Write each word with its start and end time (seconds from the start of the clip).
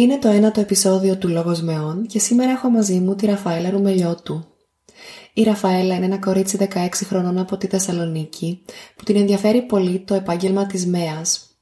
Είναι 0.00 0.18
το 0.18 0.28
ένατο 0.28 0.60
επεισόδιο 0.60 1.16
του 1.16 1.28
Λόγος 1.28 1.62
Μεών 1.62 2.06
και 2.06 2.18
σήμερα 2.18 2.50
έχω 2.50 2.70
μαζί 2.70 3.00
μου 3.00 3.14
τη 3.14 3.26
Ραφαέλα 3.26 3.70
Ρουμελιώτου. 3.70 4.44
Η 5.34 5.42
Ραφαέλα 5.42 5.94
είναι 5.94 6.04
ένα 6.04 6.18
κορίτσι 6.18 6.68
16 6.74 6.88
χρονών 7.04 7.38
από 7.38 7.56
τη 7.56 7.66
Θεσσαλονίκη 7.66 8.62
που 8.96 9.04
την 9.04 9.16
ενδιαφέρει 9.16 9.62
πολύ 9.62 9.98
το 9.98 10.14
επάγγελμα 10.14 10.66
της 10.66 10.86
ΜΕΑΣ. 10.86 11.56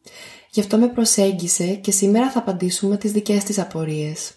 Γι' 0.51 0.61
αυτό 0.61 0.77
με 0.79 0.87
προσέγγισε 0.89 1.75
και 1.75 1.91
σήμερα 1.91 2.31
θα 2.31 2.39
απαντήσουμε 2.39 2.97
τις 2.97 3.13
δικές 3.13 3.45
της 3.45 3.59
απορίες. 3.59 4.35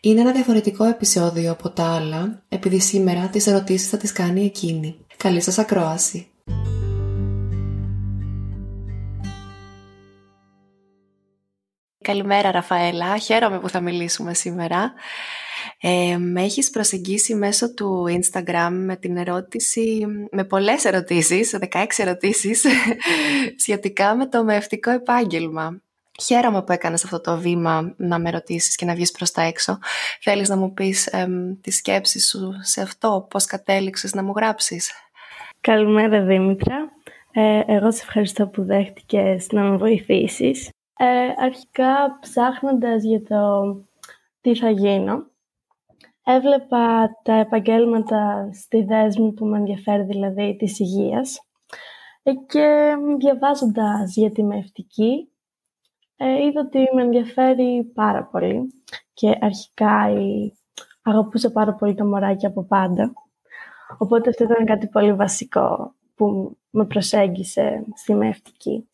Είναι 0.00 0.20
ένα 0.20 0.32
διαφορετικό 0.32 0.84
επεισόδιο 0.84 1.50
από 1.50 1.70
τα 1.70 1.94
άλλα, 1.94 2.42
επειδή 2.48 2.80
σήμερα 2.80 3.28
τις 3.28 3.46
ερωτήσεις 3.46 3.88
θα 3.88 3.96
τις 3.96 4.12
κάνει 4.12 4.44
εκείνη. 4.44 4.96
Καλή 5.16 5.40
σας 5.40 5.58
ακρόαση! 5.58 6.33
Καλημέρα 12.04 12.50
Ραφαέλα, 12.50 13.18
χαίρομαι 13.18 13.60
που 13.60 13.68
θα 13.68 13.80
μιλήσουμε 13.80 14.34
σήμερα. 14.34 14.92
Ε, 15.80 16.16
με 16.18 16.42
έχεις 16.42 16.70
προσεγγίσει 16.70 17.34
μέσω 17.34 17.74
του 17.74 18.04
Instagram 18.08 18.70
με 18.70 18.96
την 18.96 19.16
ερώτηση, 19.16 20.06
με 20.30 20.44
πολλές 20.44 20.84
ερωτήσεις, 20.84 21.56
16 21.70 21.84
ερωτήσεις, 21.96 22.64
σχετικά 23.62 24.14
με 24.14 24.26
το 24.26 24.44
μεευτικό 24.44 24.90
επάγγελμα. 24.90 25.80
Χαίρομαι 26.22 26.62
που 26.62 26.72
έκανες 26.72 27.04
αυτό 27.04 27.20
το 27.20 27.38
βήμα 27.38 27.94
να 27.96 28.18
με 28.18 28.30
ρωτήσεις 28.30 28.76
και 28.76 28.84
να 28.84 28.94
βγεις 28.94 29.10
προς 29.10 29.30
τα 29.30 29.42
έξω. 29.42 29.78
Θέλεις 30.20 30.48
να 30.48 30.56
μου 30.56 30.72
πεις 30.74 31.06
ε, 31.06 31.28
τη 31.60 31.70
σκέψη 31.70 32.20
σου 32.20 32.52
σε 32.60 32.80
αυτό, 32.80 33.26
πώς 33.30 33.44
κατέληξες 33.44 34.14
να 34.14 34.22
μου 34.22 34.32
γράψεις; 34.36 34.92
Καλημέρα 35.60 36.22
Δήμητρα. 36.22 36.76
Ε, 37.32 37.60
εγώ 37.66 37.92
σε 37.92 38.00
ευχαριστώ 38.02 38.46
που 38.46 38.64
δέχτηκες 38.64 39.46
να 39.50 39.62
με 39.62 39.76
βοηθήσεις. 39.76 40.68
Ε, 40.96 41.32
αρχικά 41.36 42.18
ψάχνοντας 42.20 43.02
για 43.02 43.22
το 43.22 43.74
τι 44.40 44.54
θα 44.56 44.70
γίνω, 44.70 45.26
έβλεπα 46.24 47.10
τα 47.22 47.32
επαγγέλματα 47.32 48.50
στη 48.52 48.82
δέσμη 48.82 49.32
που 49.32 49.46
με 49.46 49.58
ενδιαφέρει, 49.58 50.02
δηλαδή 50.02 50.56
της 50.56 50.78
υγείας. 50.78 51.40
Ε, 52.22 52.32
και 52.32 52.94
διαβάζοντας 53.18 54.16
για 54.16 54.32
τη 54.32 54.42
μευτική, 54.42 55.28
ε, 56.16 56.44
είδα 56.44 56.60
ότι 56.60 56.88
με 56.94 57.02
ενδιαφέρει 57.02 57.84
πάρα 57.94 58.24
πολύ 58.24 58.84
και 59.12 59.38
αρχικά 59.40 60.10
η... 60.10 60.52
αγαπούσα 61.02 61.52
πάρα 61.52 61.74
πολύ 61.74 61.94
το 61.94 62.04
μωράκι 62.04 62.46
από 62.46 62.64
πάντα. 62.64 63.12
Οπότε 63.98 64.28
αυτό 64.28 64.44
ήταν 64.44 64.64
κάτι 64.64 64.88
πολύ 64.88 65.12
βασικό 65.12 65.94
που 66.14 66.56
με 66.70 66.84
προσέγγισε 66.84 67.84
στη 67.94 68.14
μευτική. 68.14 68.88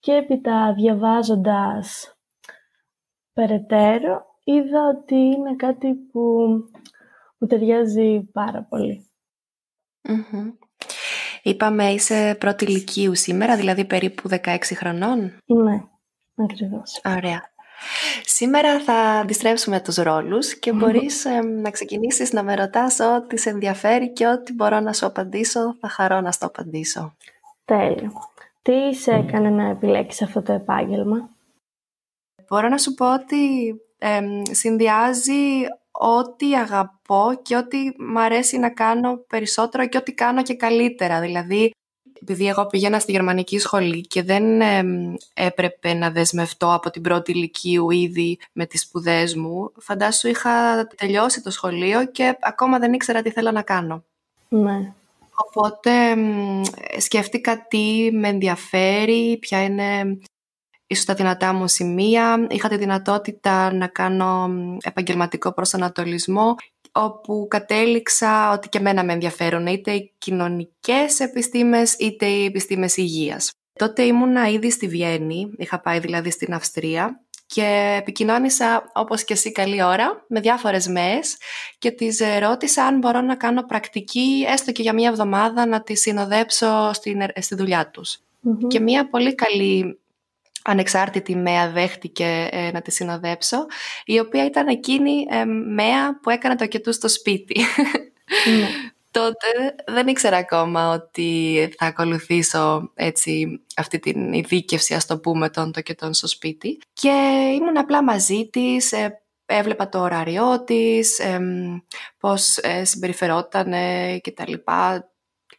Και 0.00 0.12
έπειτα 0.12 0.74
διαβάζοντας 0.74 2.12
περαιτέρω, 3.32 4.26
είδα 4.44 4.86
ότι 4.88 5.14
είναι 5.14 5.56
κάτι 5.56 5.94
που 5.94 6.20
μου 7.38 7.46
ταιριάζει 7.46 8.20
πάρα 8.32 8.62
πολύ. 8.62 9.10
Είπαμε 11.42 11.90
είσαι 11.90 12.36
πρώτη 12.38 12.64
ηλικίου 12.64 13.14
σήμερα, 13.14 13.56
δηλαδή 13.56 13.84
περίπου 13.84 14.28
16 14.28 14.58
χρονών; 14.74 15.38
Ναι, 15.44 15.82
ακριβώς. 16.34 17.00
Ωραία. 17.04 17.50
Σήμερα 18.24 18.80
θα 18.80 18.94
αντιστρέψουμε 18.94 19.80
τους 19.80 19.96
ρόλους 19.96 20.58
και 20.58 20.72
μπορείς 20.76 21.24
να 21.62 21.70
ξεκινήσεις 21.70 22.32
να 22.32 22.42
με 22.42 22.54
ρωτάς 22.54 23.00
ό,τι 23.00 23.38
σε 23.38 23.50
ενδιαφέρει 23.50 24.12
και 24.12 24.26
ό,τι 24.26 24.52
μπορώ 24.52 24.80
να 24.80 24.92
σου 24.92 25.06
απαντήσω, 25.06 25.76
θα 25.80 25.88
χαρώ 25.88 26.20
να 26.20 26.32
στο 26.32 26.46
απαντήσω. 26.46 27.16
Τέλειο. 27.64 28.12
Τι 28.62 28.94
σε 28.94 29.12
έκανε 29.12 29.50
να 29.50 29.68
επιλέξεις 29.68 30.22
αυτό 30.22 30.42
το 30.42 30.52
επάγγελμα; 30.52 31.30
Μπορώ 32.48 32.68
να 32.68 32.78
σου 32.78 32.94
πω 32.94 33.14
ότι 33.14 33.74
συνδυάζει 34.50 35.66
ό,τι 35.90 36.56
αγαπώ 36.56 37.40
και 37.42 37.56
ό,τι 37.56 37.78
μ' 37.98 38.18
αρέσει 38.18 38.58
να 38.58 38.70
κάνω 38.70 39.16
περισσότερο 39.16 39.88
και 39.88 39.96
ό,τι 39.96 40.12
κάνω 40.12 40.42
και 40.42 40.54
καλύτερα. 40.54 41.20
Δηλαδή, 41.20 41.70
επειδή 42.22 42.48
εγώ 42.48 42.66
πήγαινα 42.66 42.98
στη 42.98 43.12
γερμανική 43.12 43.58
σχολή 43.58 44.00
και 44.00 44.22
δεν 44.22 44.60
έπρεπε 45.34 45.94
να 45.94 46.10
δεσμευτώ 46.10 46.72
από 46.72 46.90
την 46.90 47.02
πρώτη 47.02 47.32
ηλικίου 47.32 47.90
ήδη 47.90 48.38
με 48.52 48.66
τις 48.66 48.80
σπουδές 48.80 49.34
μου, 49.36 49.72
φαντάσου 49.78 50.28
είχα 50.28 50.86
τελειώσει 50.86 51.42
το 51.42 51.50
σχολείο 51.50 52.06
και 52.06 52.36
ακόμα 52.40 52.78
δεν 52.78 52.92
ήξερα 52.92 53.22
τι 53.22 53.30
θέλω 53.30 53.50
να 53.50 53.62
κάνω. 53.62 54.04
Ναι. 54.48 54.92
Οπότε 55.46 56.16
σκέφτηκα 56.98 57.66
τι 57.66 58.08
με 58.12 58.28
ενδιαφέρει, 58.28 59.38
ποια 59.40 59.62
είναι 59.62 60.18
ίσως 60.86 61.04
τα 61.04 61.14
δυνατά 61.14 61.52
μου 61.52 61.68
σημεία. 61.68 62.46
Είχα 62.50 62.68
τη 62.68 62.76
δυνατότητα 62.76 63.72
να 63.72 63.86
κάνω 63.86 64.50
επαγγελματικό 64.82 65.52
προσανατολισμό 65.52 66.54
όπου 66.92 67.46
κατέληξα 67.50 68.52
ότι 68.52 68.68
και 68.68 68.80
μένα 68.80 69.04
με 69.04 69.12
ενδιαφέρουν 69.12 69.66
είτε 69.66 69.92
οι 69.92 70.14
κοινωνικές 70.18 71.20
επιστήμες 71.20 71.94
είτε 71.94 72.26
οι 72.26 72.44
επιστήμες 72.44 72.96
υγείας. 72.96 73.52
Τότε 73.72 74.02
ήμουνα 74.02 74.48
ήδη 74.48 74.70
στη 74.70 74.88
Βιέννη, 74.88 75.50
είχα 75.56 75.80
πάει 75.80 75.98
δηλαδή 75.98 76.30
στην 76.30 76.54
Αυστρία 76.54 77.27
και 77.54 77.96
επικοινώνησα 77.98 78.90
όπως 78.94 79.24
και 79.24 79.32
εσύ 79.32 79.52
καλή 79.52 79.82
ώρα 79.82 80.24
με 80.28 80.40
διάφορες 80.40 80.88
ΜΕΕΣ 80.88 81.36
και 81.78 81.90
τις 81.90 82.20
ρώτησα 82.40 82.84
αν 82.84 82.98
μπορώ 82.98 83.20
να 83.20 83.36
κάνω 83.36 83.62
πρακτική 83.62 84.46
έστω 84.48 84.72
και 84.72 84.82
για 84.82 84.92
μία 84.92 85.08
εβδομάδα 85.08 85.66
να 85.66 85.82
τη 85.82 85.96
συνοδέψω 85.96 86.90
στην, 86.92 87.20
στη 87.40 87.54
δουλειά 87.54 87.90
τους. 87.90 88.18
Και 88.68 88.80
μία 88.80 89.08
πολύ 89.08 89.34
καλή 89.34 89.98
ανεξάρτητη 90.64 91.36
ΜΕΑ 91.36 91.70
δέχτηκε 91.70 92.48
ε, 92.50 92.70
να 92.72 92.82
τη 92.82 92.90
συνοδέψω, 92.90 93.66
η 94.04 94.18
οποία 94.18 94.44
ήταν 94.44 94.66
εκείνη 94.66 95.26
ε, 95.30 95.44
ΜΕΑ 95.44 96.20
που 96.22 96.30
έκανε 96.30 96.56
το 96.56 96.66
κετούς 96.66 96.94
στο 96.94 97.08
σπίτι. 97.08 97.60
Ναι. 98.58 98.68
Τότε 99.10 99.74
δεν 99.86 100.06
ήξερα 100.08 100.36
ακόμα 100.36 100.92
ότι 100.92 101.68
θα 101.78 101.86
ακολουθήσω 101.86 102.90
έτσι 102.94 103.62
αυτή 103.76 103.98
την 103.98 104.32
ειδίκευση, 104.32 104.94
ας 104.94 105.06
το 105.06 105.18
πούμε, 105.18 105.50
των 105.50 105.72
τοκετών 105.72 106.14
στο 106.14 106.26
σπίτι. 106.26 106.78
Και 106.92 107.08
ήμουν 107.54 107.78
απλά 107.78 108.02
μαζί 108.02 108.48
της, 108.52 108.92
ε, 108.92 109.22
έβλεπα 109.46 109.88
το 109.88 110.00
ωράριό 110.00 110.64
της, 110.64 111.18
ε, 111.18 111.40
πώς 112.18 112.56
ε, 112.56 112.84
συμπεριφερόταν 112.84 113.72
και 114.20 114.30
τα 114.30 114.48
λοιπά 114.48 115.10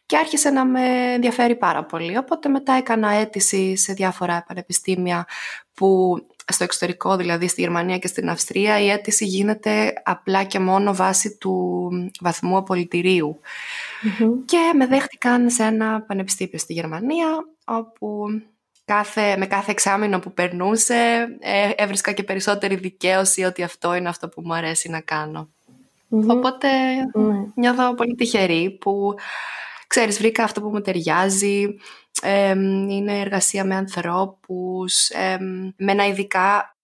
και 0.06 0.16
άρχισε 0.16 0.50
να 0.50 0.64
με 0.64 1.12
ενδιαφέρει 1.12 1.56
πάρα 1.56 1.84
πολύ. 1.84 2.16
Οπότε 2.16 2.48
μετά 2.48 2.72
έκανα 2.72 3.10
αίτηση 3.10 3.76
σε 3.76 3.92
διάφορα 3.92 4.44
πανεπιστήμια 4.48 5.26
που 5.74 6.16
στο 6.50 6.64
εξωτερικό, 6.64 7.16
δηλαδή 7.16 7.48
στη 7.48 7.60
Γερμανία 7.60 7.98
και 7.98 8.06
στην 8.06 8.28
Αυστρία, 8.28 8.80
η 8.80 8.90
αίτηση 8.90 9.24
γίνεται 9.24 9.92
απλά 10.04 10.44
και 10.44 10.58
μόνο 10.58 10.94
βάσει 10.94 11.36
του 11.40 11.88
βαθμού 12.20 12.56
Και 14.44 14.72
με 14.76 14.86
δέχτηκαν 14.86 15.50
σε 15.50 15.62
ένα 15.62 16.02
πανεπιστήμιο 16.02 16.58
στη 16.58 16.72
Γερμανία, 16.72 17.26
όπου 17.64 18.26
κάθε, 18.84 19.36
με 19.36 19.46
κάθε 19.46 19.70
εξάμεινο 19.70 20.18
που 20.18 20.32
περνούσε 20.32 21.28
ε, 21.40 21.70
έβρισκα 21.76 22.12
και 22.12 22.22
περισσότερη 22.22 22.74
δικαίωση 22.74 23.42
ότι 23.42 23.62
αυτό 23.62 23.94
είναι 23.94 24.08
αυτό 24.08 24.28
που 24.28 24.42
μου 24.44 24.54
αρέσει 24.54 24.88
να 24.88 25.00
κάνω. 25.00 25.48
Οποτε 26.26 26.68
ναι. 27.12 27.34
νιώθω 27.54 27.94
πολύ 27.94 28.14
τυχερή 28.14 28.70
που 28.80 29.14
ξέρεις, 29.86 30.18
βρήκα 30.18 30.44
αυτό 30.44 30.60
που 30.60 30.68
μου 30.68 30.80
ταιριάζει, 30.80 31.76
είναι 32.88 33.20
εργασία 33.20 33.64
με 33.64 33.74
ανθρώπους, 33.74 35.10
με 35.76 35.92
ένα 35.92 36.06
ειδικά 36.06 36.76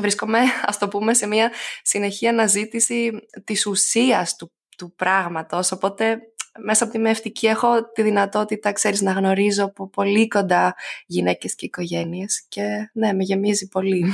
βρίσκομαι, 0.00 0.38
ας 0.64 0.78
το 0.78 0.88
πούμε, 0.88 1.14
σε 1.14 1.26
μια 1.26 1.52
συνεχή 1.82 2.26
αναζήτηση 2.26 3.28
της 3.44 3.66
ουσίας 3.66 4.36
του, 4.36 4.52
του 4.76 4.94
πράγματος, 4.96 5.72
οπότε 5.72 6.18
μέσα 6.58 6.84
από 6.84 6.92
τη 6.92 6.98
μευτική 6.98 7.46
έχω 7.46 7.90
τη 7.92 8.02
δυνατότητα, 8.02 8.72
ξέρεις, 8.72 9.00
να 9.00 9.12
γνωρίζω 9.12 9.64
από 9.64 9.88
πολύ 9.88 10.28
κοντά 10.28 10.74
γυναίκες 11.06 11.54
και 11.54 11.66
οικογένειες 11.66 12.46
και 12.48 12.90
ναι, 12.92 13.12
με 13.12 13.22
γεμίζει 13.22 13.68
πολύ. 13.68 14.12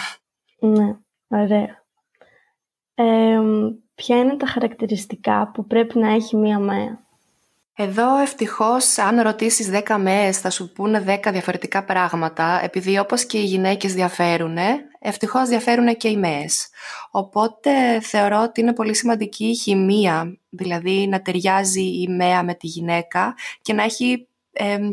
Ναι, 0.58 0.96
ωραία. 1.28 1.82
Ε, 2.94 3.40
ποια 3.94 4.16
είναι 4.16 4.36
τα 4.36 4.46
χαρακτηριστικά 4.46 5.50
που 5.54 5.66
πρέπει 5.66 5.98
να 5.98 6.12
έχει 6.12 6.36
μία 6.36 6.58
ΜΕΑ; 6.58 7.06
Εδώ 7.76 8.18
ευτυχώς 8.18 8.98
αν 8.98 9.20
ρωτήσεις 9.20 9.70
10 9.86 9.96
ΜΕΕΣ 9.98 10.38
θα 10.38 10.50
σου 10.50 10.72
πούνε 10.72 11.20
10 11.24 11.30
διαφορετικά 11.32 11.84
πράγματα 11.84 12.60
επειδή 12.62 12.98
όπως 12.98 13.24
και 13.24 13.38
οι 13.38 13.44
γυναίκες 13.44 13.94
διαφέρουν, 13.94 14.56
ευτυχώς 14.98 15.48
διαφέρουν 15.48 15.96
και 15.96 16.08
οι 16.08 16.16
ΜΕΕΣ. 16.16 16.68
Οπότε 17.10 18.00
θεωρώ 18.00 18.42
ότι 18.42 18.60
είναι 18.60 18.72
πολύ 18.72 18.94
σημαντική 18.94 19.44
η 19.44 19.54
χημεία, 19.54 20.38
δηλαδή 20.48 21.06
να 21.08 21.22
ταιριάζει 21.22 21.82
η 21.82 22.08
ΜΕΑ 22.08 22.42
με 22.42 22.54
τη 22.54 22.66
γυναίκα 22.66 23.34
και 23.62 23.72
να 23.72 23.82
έχει 23.82 24.28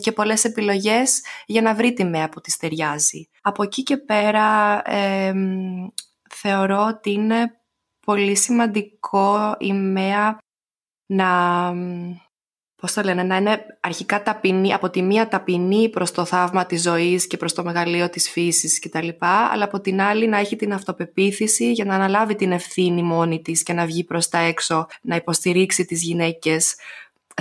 και 0.01 0.11
πολλές 0.11 0.43
επιλογές 0.43 1.23
για 1.45 1.61
να 1.61 1.73
βρει 1.73 1.93
τη 1.93 2.03
ΜΕΑ 2.03 2.29
που 2.29 2.41
της 2.41 2.57
ταιριάζει. 2.57 3.29
Από 3.41 3.63
εκεί 3.63 3.83
και 3.83 3.97
πέρα 3.97 4.81
θεωρώ 6.29 6.85
ότι 6.85 7.11
είναι 7.11 7.51
πολύ 8.05 8.35
σημαντικό 8.35 9.55
η 9.59 9.73
ΜΕΑ 9.73 10.37
να 11.05 11.29
πώς 12.81 12.93
το 12.93 13.01
λένε, 13.01 13.23
να 13.23 13.35
είναι 13.35 13.65
αρχικά 13.79 14.23
ταπεινή, 14.23 14.73
από 14.73 14.89
τη 14.89 15.01
μία 15.01 15.27
ταπεινή 15.27 15.89
προς 15.89 16.11
το 16.11 16.25
θαύμα 16.25 16.65
της 16.65 16.81
ζωής 16.81 17.27
και 17.27 17.37
προς 17.37 17.53
το 17.53 17.63
μεγαλείο 17.63 18.09
της 18.09 18.29
φύσης 18.29 18.79
κτλ. 18.79 19.07
Αλλά 19.51 19.63
από 19.63 19.79
την 19.79 20.01
άλλη 20.01 20.27
να 20.27 20.37
έχει 20.37 20.55
την 20.55 20.73
αυτοπεποίθηση 20.73 21.71
για 21.71 21.85
να 21.85 21.95
αναλάβει 21.95 22.35
την 22.35 22.51
ευθύνη 22.51 23.03
μόνη 23.03 23.41
της 23.41 23.63
και 23.63 23.73
να 23.73 23.85
βγει 23.85 24.03
προς 24.03 24.29
τα 24.29 24.37
έξω, 24.37 24.87
να 25.01 25.15
υποστηρίξει 25.15 25.85
τις 25.85 26.03
γυναίκες 26.03 26.75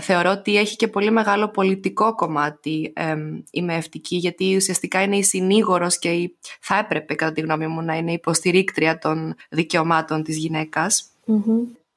θεωρώ 0.01 0.31
ότι 0.31 0.57
έχει 0.57 0.77
και 0.77 0.89
πολύ 0.89 1.11
μεγάλο 1.11 1.49
πολιτικό 1.49 2.15
κομμάτι 2.15 2.93
ε, 2.95 3.17
η 3.51 3.63
μεευτική, 3.63 4.17
γιατί 4.17 4.57
ουσιαστικά 4.57 5.03
είναι 5.03 5.17
η 5.17 5.23
συνήγορος 5.23 5.99
και 5.99 6.09
η, 6.09 6.37
θα 6.61 6.79
έπρεπε 6.79 7.15
κατά 7.15 7.33
τη 7.33 7.41
γνώμη 7.41 7.67
μου 7.67 7.83
να 7.83 7.97
είναι 7.97 8.13
υποστηρίκτρια 8.13 8.99
των 8.99 9.35
δικαιωμάτων 9.51 10.23
της 10.23 10.37
γυναικας 10.37 11.05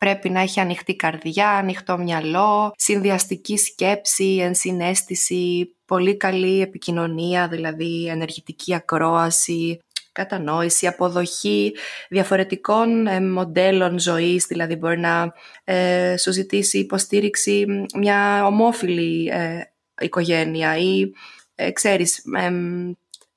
Πρέπει 0.04 0.30
να 0.30 0.42
έχει 0.42 0.60
ανοιχτή 0.60 0.96
καρδιά, 0.96 1.50
ανοιχτό 1.50 1.98
μυαλό, 1.98 2.74
συνδυαστική 2.76 3.58
σκέψη, 3.58 4.38
ενσυναίσθηση, 4.42 5.76
πολύ 5.86 6.18
καλή 6.18 6.62
επικοινωνία, 6.62 7.48
δηλαδή 7.48 8.08
ενεργητική 8.08 8.76
ακρόαση, 8.76 9.80
κατανόηση, 10.12 10.88
αποδοχή 10.88 11.74
διαφορετικών 12.10 13.08
ε, 13.08 13.22
μοντέλων 13.22 14.00
ζωής, 14.00 14.46
δηλαδή 14.46 14.76
μπορεί 14.76 15.00
να 15.00 15.34
ε, 15.64 16.18
σου 16.18 16.32
ζητήσει 16.32 16.80
υποστήριξη 16.80 17.66
μια 17.96 18.46
ομόφυλη 18.46 19.30
ε, 19.32 19.60
οικογένεια 20.02 20.78
ή 20.78 21.12
ε, 21.56 21.72
ξέρεις 21.72 22.22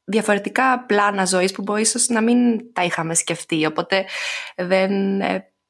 διαφορετικά 0.05 0.85
πλάνα 0.87 1.25
ζωής 1.25 1.53
που 1.53 1.63
μπορεί 1.63 1.81
ίσως 1.81 2.09
να 2.09 2.21
μην 2.23 2.73
τα 2.73 2.85
είχαμε 2.85 3.15
σκεφτεί. 3.15 3.67
Οπότε 3.67 4.05
δεν 4.57 5.21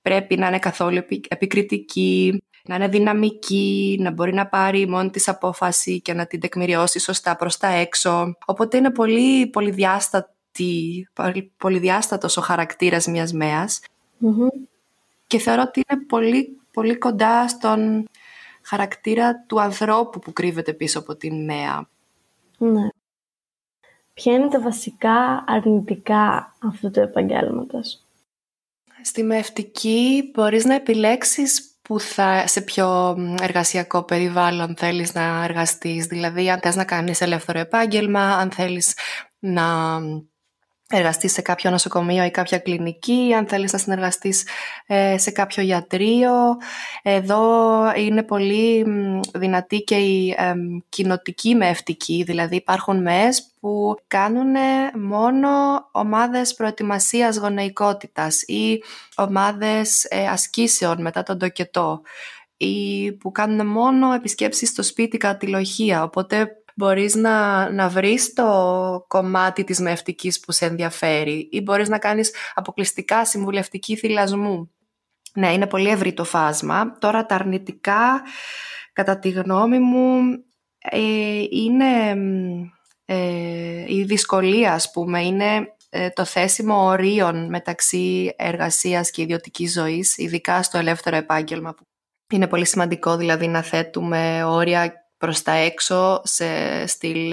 πρέπει 0.06 0.36
να 0.36 0.46
είναι 0.46 0.58
καθόλου 0.58 1.02
επικριτική 1.28 2.42
να 2.64 2.74
είναι 2.74 2.88
δυναμική, 2.88 3.98
να 4.00 4.10
μπορεί 4.10 4.34
να 4.34 4.46
πάρει 4.46 4.88
μόνη 4.88 5.10
της 5.10 5.28
απόφαση 5.28 6.00
και 6.00 6.12
να 6.12 6.26
την 6.26 6.40
τεκμηριώσει 6.40 6.98
σωστά 6.98 7.36
προς 7.36 7.56
τα 7.56 7.68
έξω. 7.68 8.36
Οπότε 8.46 8.76
είναι 8.76 8.90
πολύ 8.90 9.46
πολυδιάστατο 9.46 10.28
πολυδιάστατος 11.56 12.36
ο 12.36 12.40
χαρακτήρας 12.40 13.06
μιας 13.06 13.32
μεας 13.32 13.80
και 15.26 15.38
θεωρώ 15.38 15.62
ότι 15.66 15.82
είναι 15.88 16.04
πολύ, 16.04 16.60
πολύ 16.72 16.98
κοντά 16.98 17.48
στον 17.48 18.08
χαρακτήρα 18.62 19.44
του 19.46 19.60
ανθρώπου 19.60 20.18
που 20.18 20.32
κρύβεται 20.32 20.72
πίσω 20.72 20.98
από 20.98 21.16
την 21.16 21.44
ΜΕΑ. 21.44 21.88
Ναι. 22.58 22.88
Ποια 24.14 24.32
είναι 24.32 24.48
τα 24.48 24.60
βασικά 24.60 25.44
αρνητικά 25.46 26.54
αυτού 26.62 26.90
του 26.90 27.00
επαγγέλματος; 27.00 28.05
Στη 29.06 29.22
μευτική 29.22 30.30
μπορείς 30.34 30.64
να 30.64 30.74
επιλέξεις 30.74 31.78
που 31.82 32.00
θα, 32.00 32.46
σε 32.46 32.60
ποιο 32.60 33.16
εργασιακό 33.42 34.04
περιβάλλον 34.04 34.76
θέλεις 34.76 35.14
να 35.14 35.44
εργαστείς. 35.44 36.06
Δηλαδή, 36.06 36.50
αν 36.50 36.60
θες 36.62 36.76
να 36.76 36.84
κάνεις 36.84 37.20
ελεύθερο 37.20 37.58
επάγγελμα, 37.58 38.36
αν 38.36 38.50
θέλεις 38.50 38.96
να 39.38 39.98
εργαστείς 40.90 41.32
σε 41.32 41.42
κάποιο 41.42 41.70
νοσοκομείο 41.70 42.24
ή 42.24 42.30
κάποια 42.30 42.58
κλινική, 42.58 43.34
αν 43.36 43.46
θέλεις 43.46 43.72
να 43.72 43.78
συνεργαστείς 43.78 44.46
ε, 44.86 45.18
σε 45.18 45.30
κάποιο 45.30 45.62
γιατρείο. 45.62 46.32
Εδώ 47.02 47.62
είναι 47.96 48.22
πολύ 48.22 48.86
δυνατή 49.34 49.80
και 49.80 49.96
η 49.96 50.34
ε, 50.38 50.54
κοινοτική 50.88 51.54
μεευτική, 51.54 52.22
δηλαδή 52.26 52.56
υπάρχουν 52.56 53.02
ΜΕΕΣ 53.02 53.50
που 53.60 53.96
κάνουν 54.06 54.54
μόνο 54.94 55.48
ομάδες 55.92 56.54
προετοιμασίας 56.54 57.36
γονεϊκότητας 57.36 58.42
ή 58.42 58.82
ομάδες 59.16 60.04
ε, 60.04 60.26
ασκήσεων 60.26 61.02
μετά 61.02 61.22
τον 61.22 61.38
τοκετό 61.38 62.00
ή 62.56 63.12
που 63.12 63.32
κάνουν 63.32 63.66
μόνο 63.66 64.12
επισκέψεις 64.12 64.68
στο 64.68 64.82
σπίτι 64.82 65.16
κατά 65.16 65.36
τη 65.36 65.46
λοχεία. 65.46 66.02
Οπότε 66.02 66.48
μπορείς 66.76 67.14
να, 67.14 67.70
να 67.70 67.88
βρεις 67.88 68.32
το 68.32 69.04
κομμάτι 69.08 69.64
της 69.64 69.80
μευτικής 69.80 70.40
που 70.40 70.52
σε 70.52 70.66
ενδιαφέρει 70.66 71.48
ή 71.52 71.60
μπορείς 71.60 71.88
να 71.88 71.98
κάνεις 71.98 72.34
αποκλειστικά 72.54 73.24
συμβουλευτική 73.24 73.96
θυλασμού. 73.96 74.70
Ναι, 75.34 75.52
είναι 75.52 75.66
πολύ 75.66 75.88
ευρύ 75.88 76.12
το 76.12 76.24
φάσμα. 76.24 76.98
Τώρα 76.98 77.26
τα 77.26 77.34
αρνητικά, 77.34 78.22
κατά 78.92 79.18
τη 79.18 79.30
γνώμη 79.30 79.78
μου, 79.78 80.20
ε, 80.78 81.44
είναι 81.50 82.16
ε, 83.04 83.84
η 83.86 84.02
δυσκολία, 84.02 84.72
ας 84.72 84.90
πούμε, 84.90 85.24
είναι 85.24 85.76
ε, 85.88 86.10
το 86.10 86.24
θέσιμο 86.24 86.84
ορίων 86.84 87.48
μεταξύ 87.48 88.34
εργασίας 88.36 89.10
και 89.10 89.22
ιδιωτικής 89.22 89.72
ζωής, 89.72 90.16
ειδικά 90.16 90.62
στο 90.62 90.78
ελεύθερο 90.78 91.16
επάγγελμα. 91.16 91.74
Είναι 92.32 92.46
πολύ 92.46 92.66
σημαντικό 92.66 93.16
δηλαδή 93.16 93.46
να 93.46 93.62
θέτουμε 93.62 94.44
όρια 94.44 95.05
προς 95.18 95.42
τα 95.42 95.52
έξω 95.52 96.20
σε 96.24 96.46
στυλ 96.86 97.32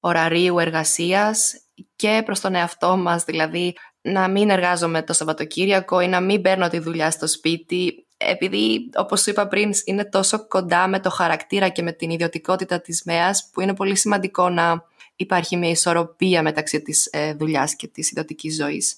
ωραρίου 0.00 0.58
εργασίας 0.58 1.54
και 1.96 2.22
προς 2.24 2.40
τον 2.40 2.54
εαυτό 2.54 2.96
μας, 2.96 3.24
δηλαδή 3.24 3.74
να 4.00 4.28
μην 4.28 4.50
εργάζομαι 4.50 5.02
το 5.02 5.12
Σαββατοκύριακο 5.12 6.00
ή 6.00 6.08
να 6.08 6.20
μην 6.20 6.42
παίρνω 6.42 6.68
τη 6.68 6.78
δουλειά 6.78 7.10
στο 7.10 7.26
σπίτι 7.26 8.06
επειδή 8.16 8.90
όπως 8.96 9.20
σου 9.20 9.30
είπα 9.30 9.48
πριν 9.48 9.70
είναι 9.84 10.04
τόσο 10.04 10.46
κοντά 10.46 10.88
με 10.88 11.00
το 11.00 11.10
χαρακτήρα 11.10 11.68
και 11.68 11.82
με 11.82 11.92
την 11.92 12.10
ιδιωτικότητα 12.10 12.80
της 12.80 13.02
ΜΕΑΣ 13.04 13.50
που 13.52 13.60
είναι 13.60 13.74
πολύ 13.74 13.96
σημαντικό 13.96 14.48
να 14.48 14.84
υπάρχει 15.16 15.56
μια 15.56 15.70
ισορροπία 15.70 16.42
μεταξύ 16.42 16.82
της 16.82 17.08
ε, 17.12 17.34
δουλειάς 17.34 17.76
και 17.76 17.88
της 17.88 18.10
ιδιωτικής 18.10 18.56
ζωής. 18.56 18.96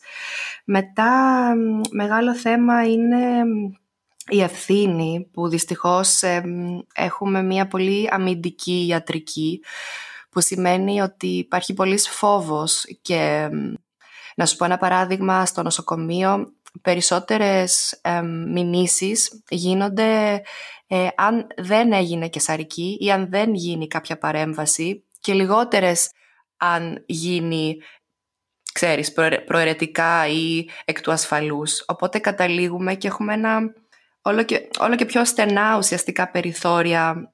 Μετά 0.64 1.52
μεγάλο 1.90 2.34
θέμα 2.34 2.86
είναι 2.86 3.18
η 4.28 4.42
ευθύνη 4.42 5.28
που 5.32 5.48
δυστυχώς 5.48 6.22
έχουμε 6.94 7.42
μια 7.42 7.66
πολύ 7.66 8.08
αμυντική 8.10 8.86
ιατρική 8.86 9.62
που 10.30 10.40
σημαίνει 10.40 11.00
ότι 11.00 11.26
υπάρχει 11.26 11.74
πολύς 11.74 12.08
φόβος 12.08 12.84
και 13.02 13.48
να 14.36 14.46
σου 14.46 14.56
πω 14.56 14.64
ένα 14.64 14.76
παράδειγμα 14.76 15.46
στο 15.46 15.62
νοσοκομείο 15.62 16.54
περισσότερες 16.82 17.98
ε, 18.02 18.20
μηνύσεις 18.22 19.42
γίνονται 19.48 20.42
ε, 20.86 21.08
αν 21.16 21.46
δεν 21.56 21.92
έγινε 21.92 22.28
κεσαρική 22.28 22.96
ή 23.00 23.10
αν 23.10 23.30
δεν 23.30 23.54
γίνει 23.54 23.86
κάποια 23.86 24.18
παρέμβαση 24.18 25.04
και 25.20 25.32
λιγότερες 25.32 26.10
αν 26.56 27.04
γίνει 27.06 27.76
ξέρεις, 28.72 29.12
προαιρετικά 29.46 30.28
ή 30.28 30.64
εκ 30.84 31.00
του 31.00 31.12
ασφαλούς. 31.12 31.84
Οπότε 31.86 32.18
καταλήγουμε 32.18 32.94
και 32.94 33.06
έχουμε 33.06 33.34
ένα 33.34 33.60
όλο 34.26 34.42
και, 34.42 34.68
όλο 34.78 34.96
και 34.96 35.04
πιο 35.04 35.24
στενά 35.24 35.76
ουσιαστικά 35.76 36.30
περιθώρια 36.30 37.32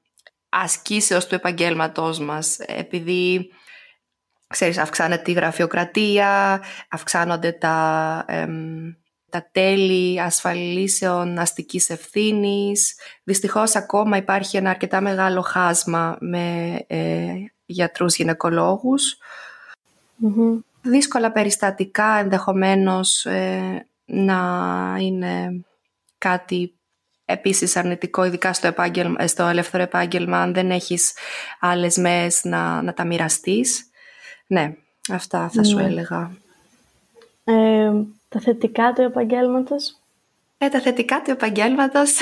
ασκήσεως 0.48 1.26
του 1.26 1.34
επαγγέλματός 1.34 2.18
μας, 2.18 2.58
επειδή 2.58 3.50
ξέρεις, 4.46 4.78
αυξάνεται 4.78 5.30
η 5.30 5.34
γραφειοκρατία, 5.34 6.62
αυξάνονται 6.88 7.52
τα, 7.52 8.24
τα 9.30 9.48
τέλη 9.52 10.20
ασφαλίσεων 10.20 11.38
αστικής 11.38 11.90
ευθύνης. 11.90 12.94
Δυστυχώς 13.24 13.76
ακόμα 13.76 14.16
υπάρχει 14.16 14.56
ένα 14.56 14.70
αρκετά 14.70 15.00
μεγάλο 15.00 15.40
χάσμα 15.40 16.16
με 16.20 16.76
ε, 16.86 17.32
γιατρούς 17.64 18.16
Δύσκολα 20.82 21.32
περιστατικά 21.32 22.18
ενδεχομένως 22.18 23.26
ε, 23.26 23.86
να 24.04 24.96
είναι 24.98 25.64
κάτι 26.18 26.76
επίσης 27.32 27.76
αρνητικό, 27.76 28.24
ειδικά 28.24 28.52
στο, 28.52 28.66
επάγγελμα, 28.66 29.26
στο 29.26 29.42
ελεύθερο 29.42 29.82
επάγγελμα, 29.82 30.38
αν 30.38 30.54
δεν 30.54 30.70
έχεις 30.70 31.12
άλλες 31.60 31.96
μέες 31.96 32.44
να, 32.44 32.82
να 32.82 32.92
τα 32.94 33.04
μοιραστείς. 33.04 33.90
Ναι, 34.46 34.74
αυτά 35.10 35.50
θα 35.54 35.64
σου 35.64 35.76
ναι. 35.76 35.84
έλεγα. 35.84 36.30
Ε, 37.44 37.90
τα 38.28 38.40
θετικά 38.40 38.92
του 38.92 39.02
επαγγέλματος; 39.02 39.98
Ε, 40.58 40.68
τα 40.68 40.80
θετικά 40.80 41.22
του 41.22 41.30
επαγγέλματος 41.30 42.18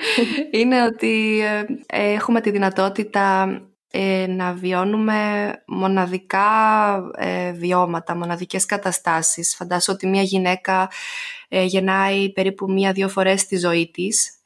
είναι 0.60 0.82
ότι 0.82 1.40
ε, 1.86 2.12
έχουμε 2.12 2.40
τη 2.40 2.50
δυνατότητα 2.50 3.46
ε, 3.94 4.26
να 4.28 4.52
βιώνουμε 4.52 5.52
μοναδικά 5.66 6.44
ε, 7.16 7.52
βιώματα, 7.52 8.16
μοναδικές 8.16 8.66
καταστάσεις. 8.66 9.54
Φαντάσου 9.56 9.92
ότι 9.92 10.06
μια 10.06 10.22
γυναίκα 10.22 10.90
ε, 11.48 11.62
γεννάει 11.64 12.32
περίπου 12.32 12.72
μία-δύο 12.72 13.08
φορές 13.08 13.40
στη 13.40 13.56
ζωή 13.56 13.90
της 13.90 14.38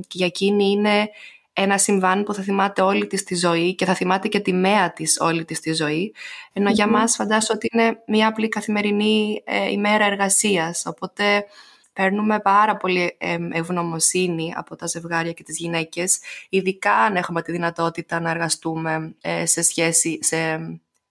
και 0.00 0.18
για 0.18 0.26
εκείνη 0.26 0.70
είναι 0.70 1.10
ένα 1.52 1.78
συμβάν 1.78 2.22
που 2.22 2.34
θα 2.34 2.42
θυμάται 2.42 2.82
όλη 2.82 3.06
της 3.06 3.24
τη 3.24 3.34
ζωή 3.36 3.74
και 3.74 3.84
θα 3.84 3.94
θυμάται 3.94 4.28
και 4.28 4.40
τη 4.40 4.52
μέα 4.52 4.92
της 4.92 5.18
όλη 5.20 5.44
της 5.44 5.60
τη 5.60 5.74
ζωή. 5.74 6.14
για 6.52 6.88
μας 6.88 7.14
φαντάσου 7.14 7.52
ότι 7.54 7.68
είναι 7.72 8.02
μια 8.06 8.28
απλή 8.28 8.48
καθημερινή 8.48 9.42
ημέρα 9.70 10.04
εργασίας. 10.04 10.82
Οπότε 10.86 11.44
παίρνουμε 11.98 12.40
πάρα 12.40 12.76
πολύ 12.76 13.16
ευγνωμοσύνη 13.52 14.52
από 14.56 14.76
τα 14.76 14.86
ζευγάρια 14.86 15.32
και 15.32 15.42
τις 15.42 15.58
γυναίκες, 15.58 16.18
ειδικά 16.48 16.94
αν 16.94 17.16
έχουμε 17.16 17.42
τη 17.42 17.52
δυνατότητα 17.52 18.20
να 18.20 18.30
εργαστούμε 18.30 19.14
ε, 19.20 19.46
σε 19.46 19.62
σχέση, 19.62 20.18
σε, 20.22 20.36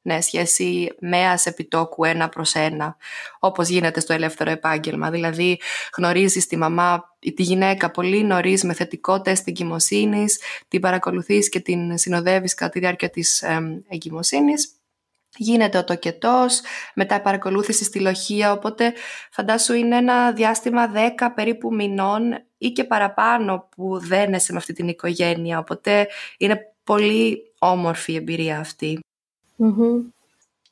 ναι, 0.02 0.22
σχέση 0.22 0.96
μέας 1.00 1.46
επιτόκου 1.46 2.04
ένα 2.04 2.30
προς 2.30 2.54
ένα, 2.54 2.98
όπως 3.40 3.68
γίνεται 3.68 4.00
στο 4.00 4.14
ελεύθερο 4.14 4.50
επάγγελμα. 4.50 5.10
Δηλαδή 5.10 5.60
γνωρίζεις 5.98 6.48
τη 6.48 6.58
μαμά 6.58 7.16
ή 7.20 7.34
τη 7.34 7.44
γυναίκα 7.44 7.92
πολύ 7.92 8.24
νωρίς 8.24 8.64
με 8.64 8.74
θετικό 8.74 9.22
τεστ 9.22 9.48
εγκυμοσύνης, 9.48 10.42
την 10.68 10.82
παρακολουθείς 10.82 11.50
και 11.50 11.60
την 11.60 11.98
συνοδεύεις 11.98 12.54
κατά 12.54 12.72
τη 12.72 12.80
διάρκεια 12.80 13.10
της 13.10 13.44
εγκυμοσύνης 13.88 14.77
γίνεται 15.38 15.78
ο 15.78 15.84
τοκετός, 15.84 16.62
μετά 16.96 17.16
η 17.16 17.20
παρακολούθηση 17.20 17.84
στη 17.84 18.00
λοχεία, 18.00 18.52
οπότε 18.52 18.94
φαντάσου 19.32 19.74
είναι 19.74 19.98
ένα 19.98 20.32
διάστημα 20.32 20.92
10 20.94 21.28
περίπου 21.36 21.74
μηνών 21.74 22.22
ή 22.58 22.70
και 22.70 22.84
παραπάνω 22.84 23.68
που 23.76 24.00
δένεσαι 24.00 24.52
με 24.52 24.58
αυτή 24.58 24.74
την 24.74 24.88
οικογένεια, 24.88 25.60
οπότε 25.60 26.08
είναι 26.38 26.74
πολύ 26.84 27.54
όμορφη 27.60 28.12
η 28.12 28.16
εμπειρία 28.16 28.66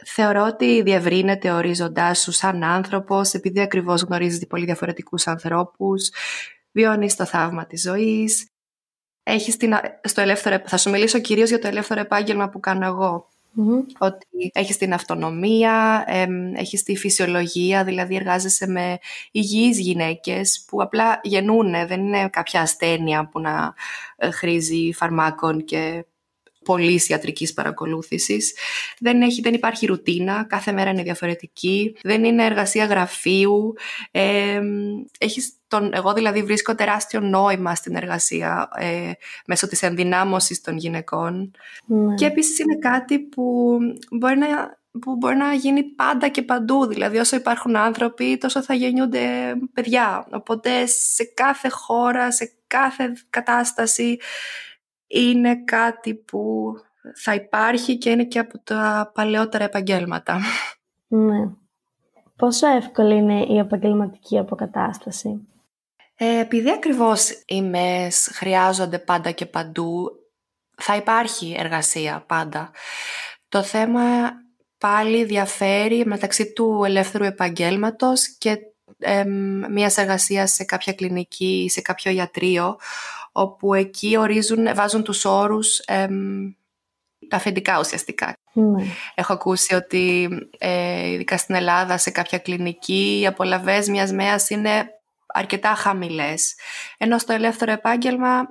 Θεωρώ 0.05 0.45
ότι 0.45 0.81
διευρύνεται 0.81 1.51
ο 1.51 1.55
ορίζοντά 1.55 2.13
σου 2.13 2.31
σαν 2.31 2.63
άνθρωπος, 2.63 3.33
επειδή 3.33 3.61
ακριβώς 3.61 4.01
γνωρίζεις 4.01 4.47
πολύ 4.47 4.65
διαφορετικούς 4.65 5.27
ανθρώπους, 5.27 6.09
βιώνεις 6.71 7.15
το 7.15 7.25
θαύμα 7.25 7.65
της 7.65 7.81
ζωής, 7.81 8.49
έχεις 9.23 9.57
την, 9.57 9.73
στο 10.03 10.21
ελεύθερο, 10.21 10.61
θα 10.65 10.77
σου 10.77 10.89
μιλήσω 10.89 11.19
κυρίως 11.19 11.49
για 11.49 11.59
το 11.59 11.67
ελεύθερο 11.67 11.99
επάγγελμα 11.99 12.49
που 12.49 12.59
κάνω 12.59 12.85
εγώ. 12.85 13.29
Ότι 13.97 14.51
έχεις 14.53 14.77
την 14.77 14.93
αυτονομία, 14.93 16.03
ε, 16.07 16.27
έχεις 16.55 16.83
τη 16.83 16.95
φυσιολογία, 16.95 17.83
δηλαδή 17.83 18.15
εργάζεσαι 18.15 18.67
με 18.67 18.97
υγιείς 19.31 19.79
γυναίκες 19.79 20.63
που 20.67 20.81
απλά 20.81 21.19
γεννούν, 21.23 21.71
δεν 21.87 22.05
είναι 22.05 22.29
κάποια 22.29 22.61
ασθένεια 22.61 23.29
που 23.29 23.39
να 23.39 23.73
ε, 24.17 24.29
χρήζει 24.29 24.93
φαρμάκων 24.93 25.63
και 25.65 26.05
πολλή 26.65 27.01
ιατρικής 27.07 27.53
παρακολούθησης. 27.53 28.55
Δεν, 28.99 29.21
έχει, 29.21 29.41
δεν 29.41 29.53
υπάρχει 29.53 29.85
ρουτίνα, 29.85 30.45
κάθε 30.49 30.71
μέρα 30.71 30.89
είναι 30.89 31.03
διαφορετική, 31.03 31.95
δεν 32.03 32.23
είναι 32.23 32.45
εργασία 32.45 32.85
γραφείου. 32.85 33.73
Ε, 34.11 34.61
έχεις 35.19 35.54
τον, 35.67 35.91
εγώ 35.93 36.13
δηλαδή 36.13 36.43
βρίσκω 36.43 36.75
τεράστιο 36.75 37.19
νόημα 37.19 37.75
στην 37.75 37.95
εργασία 37.95 38.69
ε, 38.75 39.11
μέσω 39.47 39.67
της 39.67 39.83
ενδυνάμωσης 39.83 40.61
των 40.61 40.77
γυναικών. 40.77 41.51
Ναι. 41.85 42.13
Και 42.13 42.25
επίσης 42.25 42.59
είναι 42.59 42.75
κάτι 42.75 43.19
που 43.19 43.77
μπορεί 44.11 44.37
να 44.37 44.47
που 44.99 45.15
μπορεί 45.15 45.35
να 45.35 45.53
γίνει 45.53 45.83
πάντα 45.83 46.27
και 46.27 46.41
παντού. 46.41 46.85
Δηλαδή 46.85 47.17
όσο 47.17 47.35
υπάρχουν 47.35 47.75
άνθρωποι 47.75 48.37
τόσο 48.37 48.61
θα 48.61 48.73
γεννιούνται 48.73 49.55
παιδιά. 49.73 50.27
Οπότε 50.31 50.85
σε 50.85 51.23
κάθε 51.23 51.69
χώρα, 51.69 52.31
σε 52.31 52.51
κάθε 52.67 53.13
κατάσταση 53.29 54.17
είναι 55.07 55.63
κάτι 55.63 56.15
που 56.15 56.73
θα 57.15 57.33
υπάρχει 57.33 57.97
και 57.97 58.09
είναι 58.09 58.25
και 58.25 58.39
από 58.39 58.59
τα 58.59 59.11
παλαιότερα 59.13 59.63
επαγγέλματα. 59.63 60.39
Ναι. 61.07 61.49
Πόσο 62.35 62.67
εύκολη 62.67 63.15
είναι 63.15 63.45
η 63.45 63.57
επαγγελματική 63.57 64.37
αποκατάσταση; 64.39 65.47
Ε, 66.17 66.39
επειδή 66.39 66.71
ακριβώς 66.71 67.43
οι 67.45 67.61
ΜΕΣ 67.61 68.29
χρειάζονται 68.33 68.99
πάντα 68.99 69.31
και 69.31 69.45
παντού, 69.45 70.11
θα 70.77 70.95
υπάρχει 70.95 71.55
εργασία 71.57 72.23
πάντα. 72.27 72.71
Το 73.49 73.63
θέμα 73.63 74.31
πάλι 74.77 75.23
διαφέρει 75.23 76.05
μεταξύ 76.05 76.53
του 76.53 76.83
ελεύθερου 76.85 77.23
επαγγέλματος 77.23 78.27
και 78.37 78.57
ε, 78.97 79.23
μιας 79.69 79.97
εργασίας 79.97 80.51
σε 80.51 80.63
κάποια 80.63 80.93
κλινική 80.93 81.63
ή 81.63 81.69
σε 81.69 81.81
κάποιο 81.81 82.11
ιατρείο, 82.11 82.77
όπου 83.31 83.73
εκεί 83.73 84.17
ορίζουν, 84.17 84.75
βάζουν 84.75 85.03
τους 85.03 85.25
όρους 85.25 85.79
ε, 85.79 86.07
τα 87.27 87.35
αφεντικά 87.35 87.79
ουσιαστικά. 87.79 88.33
Ναι. 88.53 88.83
Έχω 89.15 89.33
ακούσει 89.33 89.75
ότι 89.75 90.29
ε, 90.57 91.07
ειδικά 91.07 91.37
στην 91.37 91.55
Ελλάδα 91.55 91.97
σε 91.97 92.09
κάποια 92.09 92.37
κλινική 92.37 93.19
οι 93.21 93.27
απολαβές 93.27 93.87
μιας 93.87 94.11
μέας 94.11 94.49
είναι 94.49 94.94
αρκετά 95.35 95.75
χαμηλές. 95.75 96.55
Ενώ 96.97 97.17
στο 97.17 97.33
ελεύθερο 97.33 97.71
επάγγελμα 97.71 98.47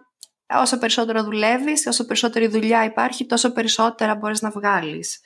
όσο 0.60 0.78
περισσότερο 0.78 1.22
δουλεύεις, 1.22 1.86
όσο 1.86 2.06
περισσότερη 2.06 2.46
δουλειά 2.46 2.84
υπάρχει, 2.84 3.26
τόσο 3.26 3.52
περισσότερα 3.52 4.14
μπορείς 4.14 4.42
να 4.42 4.50
βγάλεις. 4.50 5.20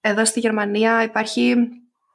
Εδώ 0.00 0.24
στη 0.24 0.40
Γερμανία 0.40 1.02
υπάρχει, 1.02 1.54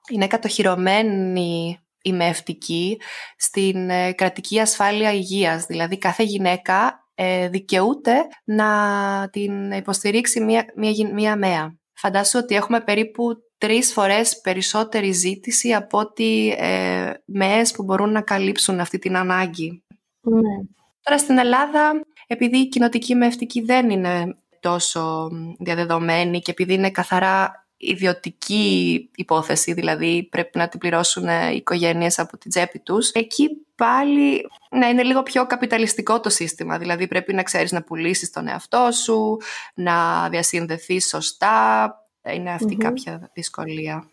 είναι 0.09 0.27
κατοχυρωμένη 0.27 1.79
η 2.01 2.13
μευτική 2.13 3.01
στην 3.38 3.89
ε, 3.89 4.11
κρατική 4.11 4.59
ασφάλεια 4.59 5.11
υγείας. 5.11 5.65
Δηλαδή 5.65 5.97
κάθε 5.97 6.23
γυναίκα 6.23 7.05
ε, 7.15 7.50
δικαιούται 7.50 8.27
να 8.43 9.29
την 9.31 9.71
υποστηρίξει 9.71 10.41
μία, 10.41 10.65
μία, 10.75 11.13
μία 11.13 11.35
μέα. 11.35 11.75
Φαντάσου 11.93 12.39
ότι 12.39 12.55
έχουμε 12.55 12.81
περίπου 12.81 13.35
τρεις 13.62 13.94
φορές 13.94 14.41
περισσότερη 14.41 15.12
ζήτηση 15.12 15.74
από 15.74 15.98
ότι 15.98 16.56
ε, 16.58 17.12
ΜΕΕΣ 17.25 17.72
που 17.72 17.84
μπορούν 17.84 18.12
να 18.12 18.22
καλύψουν 18.22 18.80
αυτή 18.80 19.00
την 19.00 19.18
ανάγκη. 19.18 19.84
Ναι. 20.22 20.65
Τώρα 21.03 21.18
στην 21.20 21.38
Ελλάδα, 21.38 22.01
επειδή 22.27 22.58
η 22.58 22.68
κοινοτική 22.68 23.15
μευτική 23.15 23.62
δεν 23.62 23.89
είναι 23.89 24.38
τόσο 24.60 25.32
διαδεδομένη 25.60 26.41
και 26.41 26.51
επειδή 26.51 26.74
είναι 26.74 26.91
καθαρά 26.91 27.65
ιδιωτική 27.77 29.10
υπόθεση, 29.15 29.74
δηλαδή 29.74 30.27
πρέπει 30.32 30.58
να 30.58 30.68
την 30.68 30.80
πληρώσουν 30.80 31.27
οι 31.27 31.56
οικογένειες 31.56 32.20
από 32.20 32.38
την 32.38 32.50
τσέπη 32.50 32.80
τους, 32.80 33.10
εκεί 33.10 33.50
πάλι 33.75 34.48
να 34.70 34.89
είναι 34.89 35.03
λίγο 35.03 35.24
πιο 35.24 35.46
καπιταλιστικό 35.46 36.20
το 36.20 36.30
σύστημα, 36.30 36.77
δηλαδή 36.77 37.08
πρέπει 37.08 37.34
να 37.34 37.44
ξέρεις 37.44 37.72
να 37.72 37.84
πουλήσεις 37.84 38.32
τον 38.32 38.48
εαυτό 38.48 38.89
σου, 38.91 39.38
να 39.74 40.30
διασυνδεθείς 40.30 41.08
σωστά, 41.08 41.96
είναι 42.30 42.75
κάποια 42.78 43.30
δυσκολία. 43.34 44.10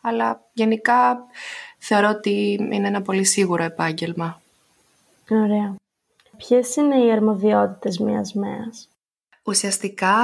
Αλλά 0.00 0.40
γενικά 0.52 1.18
θεωρώ 1.78 2.08
ότι 2.08 2.58
είναι 2.72 2.88
ένα 2.88 3.02
πολύ 3.02 3.24
σίγουρο 3.24 3.62
επάγγελμα. 3.62 4.42
Ωραία. 5.30 5.74
Ποιες 6.36 6.76
είναι 6.76 7.04
οι 7.04 7.12
αρμοδιότητες 7.12 7.98
μιας 7.98 8.34
ΜΕΑΣ; 8.34 8.88
Ουσιαστικά 9.44 10.14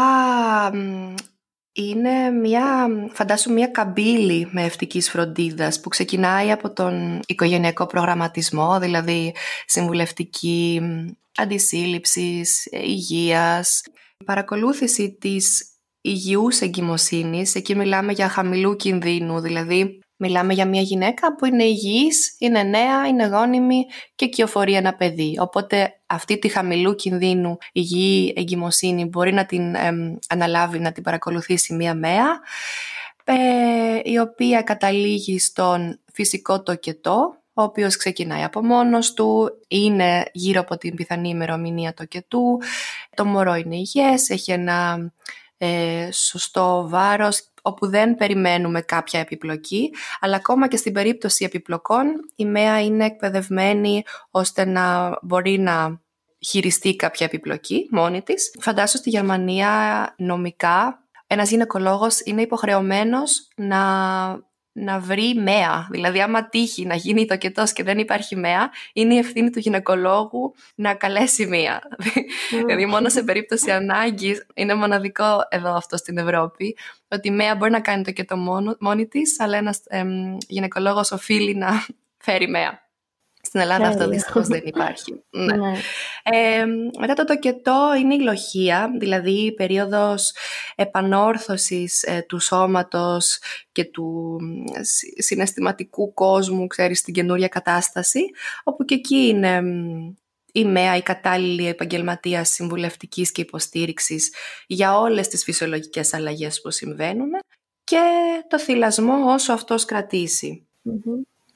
είναι 1.72 2.30
μια, 2.30 2.86
φαντάσου 3.12 3.52
μια 3.52 3.66
καμπύλη 3.66 4.48
με 4.50 4.62
ευτικής 4.62 5.10
φροντίδας 5.10 5.80
που 5.80 5.88
ξεκινάει 5.88 6.52
από 6.52 6.72
τον 6.72 7.20
οικογενειακό 7.26 7.86
προγραμματισμό, 7.86 8.78
δηλαδή 8.78 9.34
συμβουλευτική 9.66 10.80
αντισύλληψης, 11.36 12.66
υγείας, 12.70 13.82
παρακολούθηση 14.24 15.16
της 15.20 15.75
υγιούς 16.08 16.60
εγκυμοσύνης, 16.60 17.54
εκεί 17.54 17.74
μιλάμε 17.74 18.12
για 18.12 18.28
χαμηλού 18.28 18.76
κινδύνου, 18.76 19.40
δηλαδή 19.40 20.00
μιλάμε 20.16 20.52
για 20.52 20.66
μια 20.66 20.80
γυναίκα 20.80 21.34
που 21.34 21.46
είναι 21.46 21.64
υγιής, 21.64 22.36
είναι 22.38 22.62
νέα, 22.62 23.06
είναι 23.06 23.26
γόνιμη 23.26 23.84
και 24.14 24.26
κυοφορεί 24.26 24.74
ένα 24.74 24.94
παιδί. 24.94 25.36
Οπότε 25.40 26.00
αυτή 26.06 26.38
τη 26.38 26.48
χαμηλού 26.48 26.94
κινδύνου 26.94 27.58
υγιή 27.72 28.34
εγκυμοσύνη 28.36 29.04
μπορεί 29.04 29.32
να 29.32 29.46
την 29.46 29.76
αναλάβει, 30.28 30.78
να 30.78 30.92
την 30.92 31.02
παρακολουθήσει 31.02 31.74
μια 31.74 31.94
ΜΕΑ, 31.94 32.40
ε, 33.24 34.00
η 34.04 34.18
οποία 34.18 34.62
καταλήγει 34.62 35.38
στον 35.38 36.00
φυσικό 36.12 36.62
τοκετό, 36.62 37.36
ο 37.52 37.62
οποίος 37.62 37.96
ξεκινάει 37.96 38.42
από 38.42 38.64
μόνος 38.64 39.12
του, 39.12 39.50
είναι 39.68 40.24
γύρω 40.32 40.60
από 40.60 40.76
την 40.76 40.94
πιθανή 40.94 41.28
ημερομηνία 41.28 41.94
τοκετού, 41.94 42.58
το 43.14 43.24
μωρό 43.24 43.54
είναι 43.54 43.76
υγιές, 43.76 44.28
έχει 44.28 44.52
ένα 44.52 45.10
ε, 45.58 46.08
σωστό 46.12 46.86
βάρος 46.88 47.48
όπου 47.62 47.86
δεν 47.86 48.14
περιμένουμε 48.14 48.80
κάποια 48.80 49.20
επιπλοκή, 49.20 49.90
αλλά 50.20 50.36
ακόμα 50.36 50.68
και 50.68 50.76
στην 50.76 50.92
περίπτωση 50.92 51.44
επιπλοκών 51.44 52.06
η 52.36 52.44
ΜΕΑ 52.44 52.82
είναι 52.82 53.04
εκπαιδευμένη 53.04 54.02
ώστε 54.30 54.64
να 54.64 55.18
μπορεί 55.22 55.58
να 55.58 56.00
χειριστεί 56.46 56.96
κάποια 56.96 57.26
επιπλοκή 57.26 57.88
μόνη 57.90 58.22
της. 58.22 58.54
Φαντάσου 58.60 58.96
στη 58.96 59.10
Γερμανία 59.10 60.14
νομικά 60.18 61.06
ένας 61.26 61.50
γυναικολόγος 61.50 62.20
είναι 62.20 62.42
υποχρεωμένος 62.42 63.48
να 63.56 63.78
να 64.78 64.98
βρει 64.98 65.34
μέα. 65.34 65.88
Δηλαδή, 65.90 66.20
άμα 66.20 66.48
τύχει 66.48 66.86
να 66.86 66.94
γίνει 66.94 67.26
το 67.26 67.36
κετός 67.36 67.72
και 67.72 67.82
δεν 67.82 67.98
υπάρχει 67.98 68.36
μέα, 68.36 68.70
είναι 68.92 69.14
η 69.14 69.18
ευθύνη 69.18 69.50
του 69.50 69.58
γυναικολόγου 69.58 70.54
να 70.74 70.94
καλέσει 70.94 71.46
μία. 71.46 71.82
δηλαδή, 72.66 72.86
μόνο 72.86 73.08
σε 73.08 73.22
περίπτωση 73.22 73.70
ανάγκης, 73.70 74.46
είναι 74.54 74.74
μοναδικό 74.74 75.46
εδώ 75.48 75.74
αυτό 75.74 75.96
στην 75.96 76.18
Ευρώπη, 76.18 76.76
ότι 77.08 77.28
η 77.28 77.30
μέα 77.30 77.54
μπορεί 77.56 77.70
να 77.70 77.80
κάνει 77.80 78.04
το 78.04 78.12
κετό 78.12 78.36
μόνη 78.78 79.06
της, 79.06 79.40
αλλά 79.40 79.56
ένας 79.56 79.80
γυναικολόγος 80.46 81.10
οφείλει 81.10 81.54
να 81.54 81.86
φέρει 82.24 82.48
μέα. 82.48 82.85
Στην 83.56 83.68
Ελλάδα 83.70 83.88
αυτό 83.88 84.08
δυστυχώς 84.08 84.46
δεν 84.46 84.62
υπάρχει. 84.64 85.22
ναι. 85.30 85.56
ναι. 85.56 85.78
Ε, 86.22 86.64
μετά 86.98 87.14
το 87.14 87.24
τοκετό 87.24 87.94
είναι 88.00 88.14
η 88.14 88.20
λοχεία, 88.20 88.90
δηλαδή 88.98 89.30
η 89.30 89.54
περίοδος 89.54 90.32
επανόρθωσης 90.74 92.02
ε, 92.02 92.24
του 92.28 92.38
σώματος 92.38 93.38
και 93.72 93.84
του 93.84 94.38
συναισθηματικού 95.18 96.14
κόσμου, 96.14 96.66
ξέρεις, 96.66 96.98
στην 96.98 97.14
καινούρια 97.14 97.48
κατάσταση, 97.48 98.20
όπου 98.64 98.84
και 98.84 98.94
εκεί 98.94 99.16
είναι 99.16 99.62
η 100.52 100.64
ΜΕΑ, 100.64 100.96
η 100.96 101.02
κατάλληλη 101.02 101.66
επαγγελματία 101.66 102.44
συμβουλευτικής 102.44 103.32
και 103.32 103.40
υποστήριξης 103.40 104.32
για 104.66 104.98
όλες 104.98 105.28
τις 105.28 105.44
φυσιολογικές 105.44 106.14
αλλαγές 106.14 106.60
που 106.60 106.70
συμβαίνουν. 106.70 107.30
και 107.84 108.00
το 108.48 108.58
θυλασμό 108.58 109.32
όσο 109.32 109.52
αυτός 109.52 109.84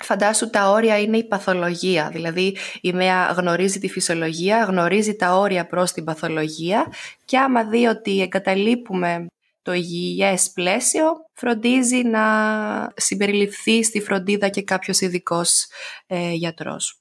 Φαντάσου 0.03 0.51
τα 0.51 0.71
όρια 0.71 0.99
είναι 1.01 1.17
η 1.17 1.25
παθολογία, 1.25 2.09
δηλαδή 2.13 2.57
η 2.81 2.93
ΜΕΑ 2.93 3.33
γνωρίζει 3.33 3.79
τη 3.79 3.89
φυσιολογία, 3.89 4.65
γνωρίζει 4.65 5.17
τα 5.17 5.37
όρια 5.37 5.67
προς 5.67 5.93
την 5.93 6.05
παθολογία 6.05 6.93
και 7.25 7.39
άμα 7.39 7.65
δει 7.65 7.87
ότι 7.87 8.23
εγκαταλείπουμε 8.23 9.27
το 9.63 9.73
υγιές 9.73 10.51
πλαίσιο, 10.51 11.05
φροντίζει 11.33 12.03
να 12.03 12.23
συμπεριληφθεί 12.97 13.85
στη 13.85 14.01
φροντίδα 14.01 14.49
και 14.49 14.63
κάποιος 14.63 15.01
ειδικός 15.01 15.67
ε, 16.07 16.31
γιατρός. 16.33 17.01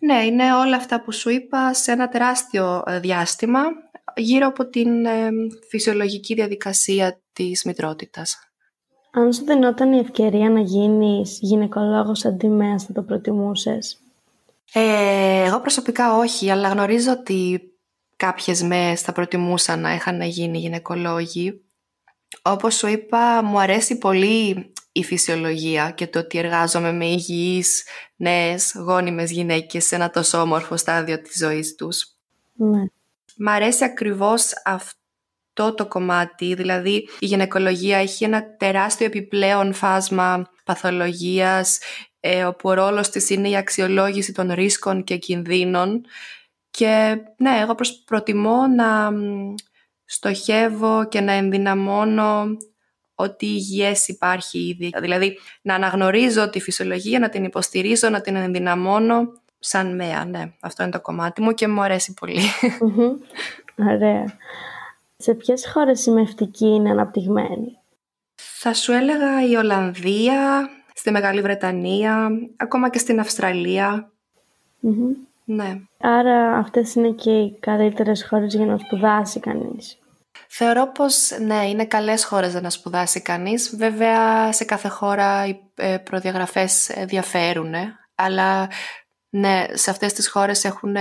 Ναι, 0.00 0.24
είναι 0.24 0.54
όλα 0.54 0.76
αυτά 0.76 1.02
που 1.02 1.12
σου 1.12 1.30
είπα 1.30 1.74
σε 1.74 1.92
ένα 1.92 2.08
τεράστιο 2.08 2.82
ε, 2.86 3.00
διάστημα 3.00 3.62
γύρω 4.16 4.46
από 4.46 4.68
την 4.68 5.06
ε, 5.06 5.30
φυσιολογική 5.68 6.34
διαδικασία 6.34 7.20
της 7.32 7.64
μητρότητας. 7.64 8.49
Αν 9.10 9.32
σου 9.32 9.44
δινόταν 9.44 9.92
η 9.92 9.98
ευκαιρία 9.98 10.50
να 10.50 10.60
γίνεις 10.60 11.38
γυναικολόγος 11.40 12.24
αντιμέας, 12.24 12.84
θα 12.84 12.92
το 12.92 13.02
προτιμούσες; 13.02 14.00
Ε, 14.72 15.44
εγώ 15.44 15.60
προσωπικά 15.60 16.16
όχι, 16.16 16.50
αλλά 16.50 16.68
γνωρίζω 16.68 17.12
ότι 17.12 17.70
κάποιες 18.16 18.62
μέες 18.62 19.00
θα 19.00 19.12
προτιμούσαν 19.12 19.80
να 19.80 19.94
είχαν 19.94 20.20
γίνει 20.22 20.58
γυναικολόγοι. 20.58 21.60
Όπως 22.42 22.74
σου 22.74 22.86
είπα, 22.86 23.42
μου 23.42 23.60
αρέσει 23.60 23.98
πολύ 23.98 24.72
η 24.92 25.04
φυσιολογία 25.04 25.90
και 25.90 26.06
το 26.06 26.18
ότι 26.18 26.38
εργάζομαι 26.38 26.92
με 26.92 27.04
υγιείς, 27.04 27.84
νέες, 28.16 28.72
γόνιμες 28.76 29.30
γυναίκες 29.30 29.84
σε 29.84 29.94
ένα 29.94 30.10
τόσο 30.10 30.40
όμορφο 30.40 30.76
στάδιο 30.76 31.20
της 31.20 31.36
ζωής 31.36 31.74
τους. 31.74 32.14
Ναι. 32.52 32.82
Μ' 33.36 33.48
αρέσει 33.48 33.84
ακριβώς 33.84 34.52
αυτό 34.64 34.99
το 35.62 35.86
κομμάτι, 35.86 36.54
δηλαδή 36.54 37.08
η 37.18 37.26
γυναικολογία 37.26 37.98
έχει 37.98 38.24
ένα 38.24 38.56
τεράστιο 38.56 39.06
επιπλέον 39.06 39.72
φάσμα 39.72 40.50
παθολογίας, 40.64 41.78
ε, 42.20 42.44
όπου 42.44 42.68
ο 42.68 42.74
ρόλος 42.74 43.08
της 43.08 43.30
είναι 43.30 43.48
η 43.48 43.56
αξιολόγηση 43.56 44.32
των 44.32 44.52
ρίσκων 44.52 45.04
και 45.04 45.16
κινδύνων 45.16 46.04
και 46.70 47.16
ναι, 47.36 47.58
εγώ 47.60 47.74
προτιμώ 48.04 48.66
να 48.66 49.12
στοχεύω 50.04 51.06
και 51.08 51.20
να 51.20 51.32
ενδυναμώνω 51.32 52.56
ότι 53.14 53.46
υγιές 53.46 54.08
υπάρχει 54.08 54.58
ήδη. 54.58 54.92
Δηλαδή 55.00 55.38
να 55.62 55.74
αναγνωρίζω 55.74 56.50
τη 56.50 56.60
φυσιολογία, 56.60 57.18
να 57.18 57.28
την 57.28 57.44
υποστηρίζω, 57.44 58.08
να 58.08 58.20
την 58.20 58.36
ενδυναμώνω 58.36 59.40
σαν 59.58 59.94
μέα. 59.94 60.24
Ναι, 60.24 60.52
αυτό 60.60 60.82
είναι 60.82 60.92
το 60.92 61.00
κομμάτι 61.00 61.42
μου 61.42 61.52
και 61.52 61.68
μου 61.68 61.82
αρέσει 61.82 62.14
Ωραία. 63.92 64.24
Σε 65.22 65.34
ποιες 65.34 65.70
χώρες 65.72 66.06
η 66.06 66.10
μευτική 66.10 66.66
είναι 66.66 66.90
αναπτυγμένη; 66.90 67.78
Θα 68.34 68.74
σου 68.74 68.92
έλεγα 68.92 69.48
η 69.48 69.54
Ολλανδία, 69.54 70.68
στη 70.94 71.10
Μεγάλη 71.10 71.40
Βρετανία, 71.40 72.28
ακόμα 72.56 72.90
και 72.90 72.98
στην 72.98 73.20
αυστραλια 73.20 74.12
Ναι. 75.44 75.80
Άρα 75.98 76.56
αυτές 76.56 76.94
είναι 76.94 77.10
και 77.10 77.30
οι 77.30 77.58
καλύτερες 77.60 78.26
χώρες 78.28 78.54
για 78.54 78.66
να 78.66 78.78
σπουδάσει 78.78 79.40
κανείς. 79.40 79.98
Θεωρώ 80.48 80.86
πως 80.86 81.30
ναι, 81.40 81.68
είναι 81.68 81.84
καλές 81.84 82.24
χώρες 82.24 82.50
για 82.50 82.60
να 82.60 82.70
σπουδάσει 82.70 83.22
κανείς. 83.22 83.76
Βέβαια 83.76 84.52
σε 84.52 84.64
κάθε 84.64 84.88
χώρα 84.88 85.46
οι 85.46 85.60
ε, 85.74 85.98
προδιαγραφές 85.98 86.90
διαφέρουν, 87.06 87.74
αλλά 88.14 88.70
ναι, 89.30 89.66
σε 89.72 89.90
αυτές 89.90 90.12
τις 90.12 90.28
χώρες 90.28 90.64
έχουν 90.64 90.96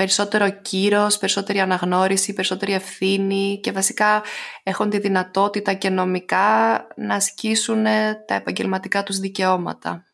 περισσότερο 0.00 0.50
κύρος, 0.50 1.18
περισσότερη 1.18 1.60
αναγνώριση, 1.60 2.32
περισσότερη 2.32 2.72
ευθύνη 2.72 3.60
και 3.62 3.72
βασικά 3.72 4.22
έχουν 4.62 4.90
τη 4.90 4.98
δυνατότητα 4.98 5.72
και 5.74 5.90
νομικά 5.90 6.46
να 6.96 7.14
ασκήσουν 7.14 7.84
τα 8.26 8.34
επαγγελματικά 8.34 9.02
τους 9.02 9.18
δικαιώματα. 9.18 10.04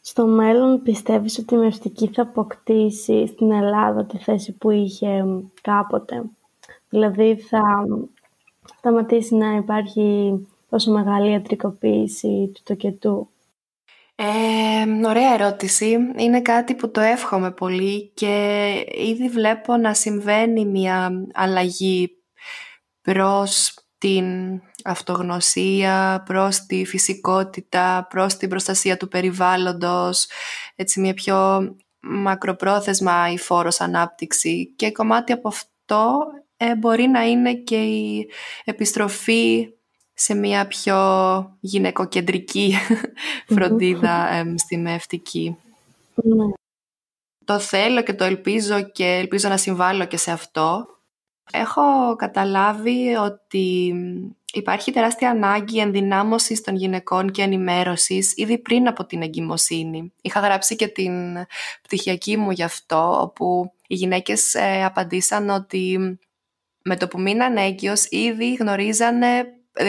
Στο 0.00 0.26
μέλλον 0.26 0.82
πιστεύεις 0.82 1.38
ότι 1.38 1.54
η 1.54 1.58
μευτική 1.58 2.10
θα 2.14 2.22
αποκτήσει 2.22 3.26
στην 3.26 3.52
Ελλάδα 3.52 4.04
τη 4.04 4.18
θέση 4.18 4.52
που 4.52 4.70
είχε 4.70 5.24
κάποτε; 5.62 6.22
Δηλαδή 6.88 7.36
θα 7.36 7.86
σταματήσει 8.78 9.34
να 9.34 9.56
υπάρχει 9.56 10.34
τόσο 10.70 10.92
μεγάλη 10.92 11.30
ιατρικοποίηση 11.30 12.50
του 12.54 12.60
τοκετού; 12.64 13.28
Ε, 14.18 15.06
ωραία 15.06 15.32
ερώτηση. 15.32 15.96
Είναι 16.16 16.42
κάτι 16.42 16.74
που 16.74 16.90
το 16.90 17.00
εύχομαι 17.00 17.52
πολύ 17.52 18.10
και 18.14 18.74
ήδη 18.94 19.28
βλέπω 19.28 19.76
να 19.76 19.94
συμβαίνει 19.94 20.64
μια 20.64 21.10
αλλαγή 21.32 22.10
προς 23.02 23.74
την 23.98 24.26
αυτογνωσία, 24.84 26.22
προς 26.26 26.66
τη 26.66 26.84
φυσικότητα, 26.84 28.06
προς 28.10 28.36
την 28.36 28.48
προστασία 28.48 28.96
του 28.96 29.08
περιβάλλοντος, 29.08 30.26
έτσι 30.74 31.00
μια 31.00 31.14
πιο 31.14 31.70
μακροπρόθεσμα 32.00 33.32
η 33.32 33.38
φόρος 33.38 33.80
ανάπτυξη 33.80 34.72
και 34.76 34.92
κομμάτι 34.92 35.32
από 35.32 35.48
αυτό 35.48 36.18
ε, 36.56 36.76
μπορεί 36.76 37.06
να 37.06 37.26
είναι 37.26 37.54
και 37.54 37.76
η 37.76 38.30
επιστροφή 38.64 39.68
σε 40.18 40.34
μια 40.34 40.66
πιο 40.66 40.96
γυναικοκεντρική 41.60 42.74
φροντίδα 43.54 44.44
στη 44.56 44.76
μευτική. 44.76 45.56
Ναι. 46.14 46.44
Το 47.44 47.58
θέλω 47.58 48.02
και 48.02 48.14
το 48.14 48.24
ελπίζω 48.24 48.82
και 48.82 49.04
ελπίζω 49.04 49.48
να 49.48 49.56
συμβάλλω 49.56 50.04
και 50.04 50.16
σε 50.16 50.30
αυτό. 50.30 50.86
Έχω 51.52 52.16
καταλάβει 52.16 53.14
ότι 53.14 53.94
υπάρχει 54.52 54.92
τεράστια 54.92 55.30
ανάγκη 55.30 55.78
ενδυνάμωσης 55.78 56.60
των 56.60 56.76
γυναικών 56.76 57.30
και 57.30 57.42
ενημέρωσης 57.42 58.36
ήδη 58.36 58.58
πριν 58.58 58.88
από 58.88 59.04
την 59.06 59.22
εγκυμοσύνη. 59.22 60.12
Είχα 60.22 60.40
γράψει 60.40 60.76
και 60.76 60.88
την 60.88 61.12
πτυχιακή 61.82 62.36
μου 62.36 62.50
γι' 62.50 62.62
αυτό, 62.62 63.20
όπου 63.20 63.72
οι 63.86 63.94
γυναίκες 63.94 64.54
ε, 64.54 64.84
απαντήσαν 64.84 65.48
ότι 65.50 66.18
με 66.82 66.96
το 66.96 67.08
που 67.08 67.20
μείναν 67.20 67.56
έγκυος 67.56 68.06
ήδη 68.10 68.54
γνωρίζανε 68.54 69.38
ε, 69.38 69.44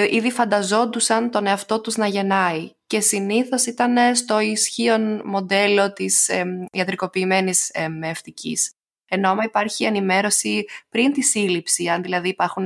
ήδη 0.09 0.31
φανταζόντουσαν 0.31 1.31
τον 1.31 1.47
εαυτό 1.47 1.81
τους 1.81 1.95
να 1.95 2.07
γεννάει 2.07 2.71
και 2.87 2.99
συνήθως 2.99 3.65
ήταν 3.65 4.15
στο 4.15 4.39
ισχύον 4.39 5.21
μοντέλο 5.25 5.93
της 5.93 6.29
ε, 6.29 6.45
ιατρικοποιημένης 6.71 7.69
ε, 7.73 7.87
ευτικής. 8.01 8.71
Ενώ 9.09 9.29
άμα 9.29 9.43
υπάρχει 9.43 9.83
ενημέρωση 9.83 10.65
πριν 10.89 11.13
τη 11.13 11.21
σύλληψη, 11.21 11.87
αν 11.87 12.01
δηλαδή 12.01 12.29
υπάρχουν 12.29 12.65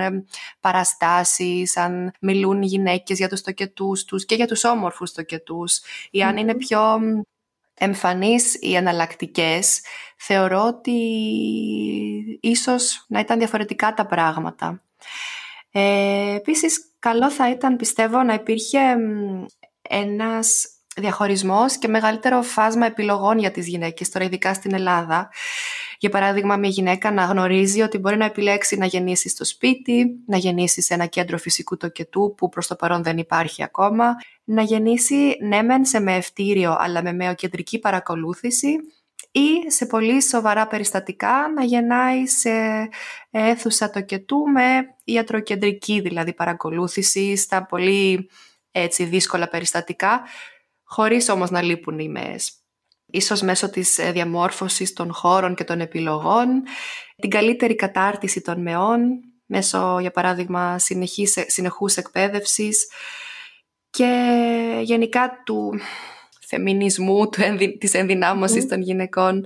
παραστάσεις, 0.60 1.78
αν 1.78 2.12
μιλούν 2.22 2.62
οι 2.62 2.66
γυναίκες 2.66 3.18
για 3.18 3.30
τους 3.30 3.42
τοκετούς 3.42 4.06
τους 4.06 4.26
και 4.26 4.36
για 4.36 4.48
τους 4.48 4.64
όμορφους 4.64 5.12
τοκετούς 5.12 5.82
ή 6.12 6.24
αν 6.24 6.38
είναι 6.38 6.56
πιο 6.56 7.00
εμφανείς 7.74 8.58
οι 8.60 8.76
εναλλακτικές, 8.76 9.82
θεωρώ 10.18 10.64
ότι 10.66 10.92
ίσως 12.42 13.06
να 13.08 13.20
ήταν 13.20 13.38
διαφορετικά 13.38 13.94
τα 13.94 14.06
πράγματα. 14.06 14.84
Ε, 15.72 16.36
επίσης, 16.36 16.92
καλό 17.00 17.32
θα 17.32 17.50
ήταν, 17.50 17.76
πιστεύω, 17.76 18.24
να 18.24 18.34
υπήρχε 18.34 18.80
ένας 19.82 20.68
διαχωρισμός 20.96 21.78
και 21.78 21.88
μεγαλύτερο 21.88 22.42
φάσμα 22.42 22.86
επιλογών 22.86 23.40
για 23.40 23.52
τις 23.52 23.68
γυναίκες, 23.68 24.10
τώρα 24.10 24.26
ειδικά 24.26 24.54
στην 24.54 24.74
Ελλάδα. 24.74 25.30
Για 26.00 26.10
παράδειγμα, 26.10 26.58
μια 26.58 26.70
γυναίκα 26.70 27.12
να 27.12 27.24
γνωρίζει 27.24 27.82
ότι 27.82 27.98
μπορεί 27.98 28.18
να 28.18 28.26
επιλέξει 28.26 28.78
να 28.78 28.86
γεννήσει 28.86 29.30
στο 29.30 29.46
σπίτι, 29.46 30.06
να 30.28 30.38
γεννήσει 30.38 30.82
σε 30.82 30.94
ένα 30.94 31.06
κέντρο 31.06 31.38
φυσικού 31.38 31.78
τοκετού 31.78 32.34
που 32.38 32.50
προς 32.50 32.68
το 32.68 32.76
παρόν 32.76 33.04
δεν 33.04 33.18
υπάρχει 33.18 33.64
ακόμα, 33.64 34.16
να 34.44 34.62
γεννήσει 34.62 35.38
ναι 35.42 35.62
μεν 35.62 35.86
σε 35.86 36.00
μεευτήριο 36.00 36.76
αλλά 36.80 37.04
με 37.04 37.14
μεοκεντρική 37.14 37.80
παρακολούθηση 37.80 38.76
ή 39.32 39.72
σε 39.72 39.86
πολύ 39.86 40.22
σοβαρά 40.24 40.68
περιστατικά 40.68 41.52
να 41.56 41.64
γεννάει 41.64 42.28
σε 42.28 42.50
αίθουσα 43.32 43.90
τοκετού 43.90 44.38
με 44.38 44.96
ιατροκεντρική 45.04 46.00
δηλαδή 46.00 46.34
παρακολούθηση 46.34 47.36
στα 47.36 47.66
πολύ 47.66 48.30
έτσι, 48.72 49.04
δύσκολα 49.04 49.48
περιστατικά, 49.48 50.22
χωρίς 50.84 51.30
όμως 51.30 51.50
να 51.50 51.62
λείπουν 51.62 52.00
οι 52.00 52.10
ΜΕΕΣ. 52.10 52.56
Ίσως 53.06 53.42
μέσω 53.42 53.70
της 53.70 54.00
διαμόρφωσης 54.12 54.94
των 54.94 55.14
χώρων 55.14 55.56
και 55.56 55.64
των 55.64 55.82
επιλογών, 55.82 56.64
την 57.16 57.30
καλύτερη 57.30 57.76
κατάρτιση 57.76 58.42
των 58.42 58.62
μεών, 58.62 59.00
μέσω 59.46 59.98
για 60.00 60.12
παράδειγμα 60.12 60.80
συνεχής, 60.80 61.44
συνεχούς 61.48 61.96
εκπαίδευσης 61.96 62.90
και 63.90 64.80
γενικά 64.82 65.42
του 65.46 65.80
φεμινισμού, 66.52 67.30
του, 67.30 67.42
της 67.80 67.94
ενδυνάμωσης 67.94 68.68
των 68.68 68.82
γυναικών, 68.82 69.46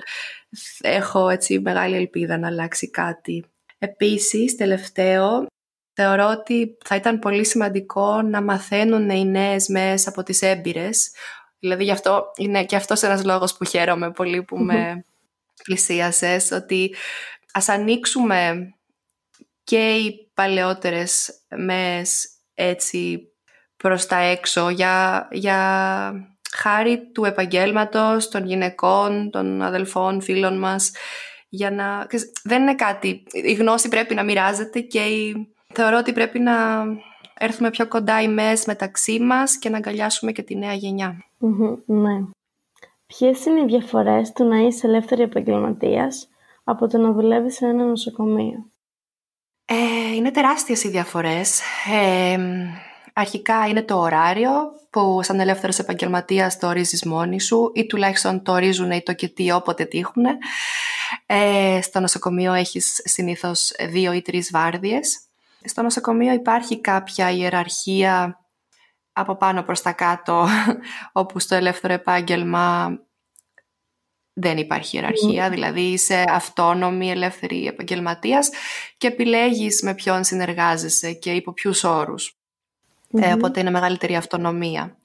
έχω 0.81 1.29
έτσι 1.29 1.59
μεγάλη 1.59 1.95
ελπίδα 1.95 2.37
να 2.37 2.47
αλλάξει 2.47 2.89
κάτι. 2.89 3.45
Επίσης, 3.77 4.55
τελευταίο, 4.55 5.45
θεωρώ 5.93 6.29
ότι 6.29 6.77
θα 6.85 6.95
ήταν 6.95 7.19
πολύ 7.19 7.45
σημαντικό 7.45 8.21
να 8.21 8.41
μαθαίνουν 8.41 9.09
οι 9.09 9.25
νέες 9.25 9.67
μέσα 9.67 10.09
από 10.09 10.23
τις 10.23 10.41
έμπειρες. 10.41 11.11
Δηλαδή, 11.59 11.83
γι' 11.83 11.91
αυτό 11.91 12.31
είναι 12.37 12.65
και 12.65 12.75
αυτός 12.75 13.01
ένας 13.01 13.23
λόγος 13.23 13.57
που 13.57 13.65
χαίρομαι 13.65 14.11
πολύ 14.11 14.43
που 14.43 14.57
με 14.57 15.05
πλησίασες, 15.63 16.51
ότι 16.51 16.95
ας 17.53 17.69
ανοίξουμε 17.69 18.69
και 19.63 19.95
οι 19.95 20.29
παλαιότερες 20.33 21.39
μες 21.55 22.29
έτσι 22.53 23.29
προς 23.77 24.05
τα 24.05 24.17
έξω 24.17 24.69
για, 24.69 25.27
για 25.31 26.34
χάρη 26.65 27.11
του 27.13 27.25
επαγγέλματος, 27.25 28.29
των 28.29 28.45
γυναικών, 28.45 29.29
των 29.29 29.61
αδελφών, 29.61 30.21
φίλων 30.21 30.59
μας. 30.59 30.91
Για 31.49 31.71
να... 31.71 32.07
Δεν 32.43 32.61
είναι 32.61 32.75
κάτι. 32.75 33.23
Η 33.31 33.53
γνώση 33.53 33.89
πρέπει 33.89 34.15
να 34.15 34.23
μοιράζεται 34.23 34.79
και 34.79 34.99
η... 34.99 35.53
θεωρώ 35.73 35.97
ότι 35.97 36.13
πρέπει 36.13 36.39
να 36.39 36.83
έρθουμε 37.37 37.69
πιο 37.69 37.87
κοντά 37.87 38.21
οι 38.21 38.27
μες 38.27 38.65
μεταξύ 38.65 39.19
μας 39.19 39.57
και 39.57 39.69
να 39.69 39.77
αγκαλιάσουμε 39.77 40.31
και 40.31 40.41
τη 40.41 40.55
νέα 40.55 40.73
γενιά. 40.73 41.17
ναι. 41.85 42.25
Ποιες 43.05 43.45
είναι 43.45 43.59
οι 43.59 43.65
διαφορές 43.65 44.31
του 44.31 44.43
να 44.43 44.57
είσαι 44.57 44.87
ελεύθερη 44.87 45.21
επαγγελματίας 45.21 46.29
από 46.63 46.87
το 46.87 46.97
να 46.97 47.11
δουλεύεις 47.11 47.55
σε 47.55 47.65
ένα 47.65 47.83
νοσοκομείο; 47.83 48.69
Ε, 49.65 50.15
είναι 50.15 50.31
τεράστιες 50.31 50.83
οι 50.83 50.89
διαφορές. 50.89 51.61
Ε, 51.93 52.37
αρχικά 53.13 53.67
είναι 53.67 53.83
το 53.83 53.99
ωράριο 53.99 54.51
που 54.95 55.23
σαν 55.23 55.39
ελεύθερος 55.39 55.79
επαγγελματίας 55.79 56.59
το 56.59 56.67
ορίζεις 56.67 57.03
μόνη 57.03 57.41
σου 57.41 57.71
ή 57.73 57.85
τουλάχιστον 57.85 58.43
το 58.43 58.51
ορίζουν 58.51 58.91
οι 58.91 59.01
τοκετοί 59.01 59.51
όποτε 59.51 59.85
τύχουν. 59.85 60.25
Ε, 61.25 61.79
στο 61.81 61.99
νοσοκομείο 61.99 62.53
έχεις 62.53 63.01
συνήθως 63.03 63.71
δύο 63.89 64.13
ή 64.13 64.21
τρεις 64.21 64.49
βάρδιες. 64.51 65.19
Στο 65.63 65.81
νοσοκομείο 65.81 66.33
υπάρχει 66.33 66.81
κάποια 66.81 67.31
ιεραρχία 67.31 68.39
από 69.13 69.35
πάνω 69.35 69.63
προς 69.63 69.81
τα 69.81 69.91
κάτω, 69.91 70.47
όπου 71.21 71.39
στο 71.39 71.55
ελεύθερο 71.55 71.93
επάγγελμα 71.93 72.97
δεν 74.33 74.57
υπάρχει 74.57 74.95
ιεραρχία, 74.95 75.49
δηλαδή 75.49 75.81
είσαι 75.81 76.23
αυτόνομη, 76.27 77.09
ελεύθερη 77.09 77.65
επαγγελματίας 77.65 78.49
και 78.97 79.07
επιλέγεις 79.07 79.81
με 79.81 79.93
ποιον 79.93 80.23
συνεργάζεσαι 80.23 81.13
και 81.13 81.31
υπό 81.31 81.53
ποιους 81.53 81.83
Ε, 83.19 83.33
οπότε 83.33 83.59
είναι 83.59 83.71
μεγαλύτερη 83.71 84.15
αυτονομία. 84.15 84.97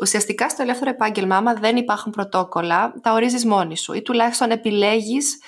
ουσιαστικά 0.00 0.48
στο 0.48 0.62
ελεύθερο 0.62 0.90
επάγγελμα, 0.90 1.36
άμα 1.36 1.54
δεν 1.54 1.76
υπάρχουν 1.76 2.12
πρωτόκολλα, 2.12 2.94
τα 3.02 3.12
ορίζεις 3.12 3.44
μόνη 3.44 3.76
σου 3.76 3.92
ή 3.92 4.02
τουλάχιστον 4.02 4.50
επιλέγεις 4.50 5.38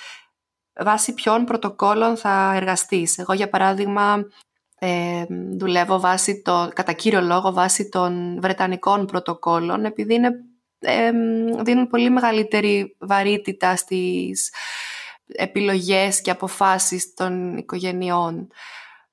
βάσει 0.79 1.13
ποιων 1.13 1.45
πρωτοκόλλων 1.45 2.17
θα 2.17 2.53
εργαστείς. 2.55 3.17
Εγώ, 3.17 3.33
για 3.33 3.49
παράδειγμα, 3.49 4.25
ε, 4.79 5.25
δουλεύω 5.57 5.99
βάσει 5.99 6.41
το, 6.41 6.69
κατά 6.73 6.93
κύριο 6.93 7.21
λόγο 7.21 7.53
βάσει 7.53 7.89
των 7.89 8.41
Βρετανικών 8.41 9.05
πρωτοκόλλων, 9.05 9.85
επειδή 9.85 10.13
είναι 10.13 10.31
δίνουν 11.63 11.87
πολύ 11.87 12.09
μεγαλύτερη 12.09 12.95
βαρύτητα 12.99 13.75
στις 13.75 14.53
επιλογές 15.25 16.21
και 16.21 16.31
αποφάσεις 16.31 17.13
των 17.13 17.57
οικογενειών. 17.57 18.47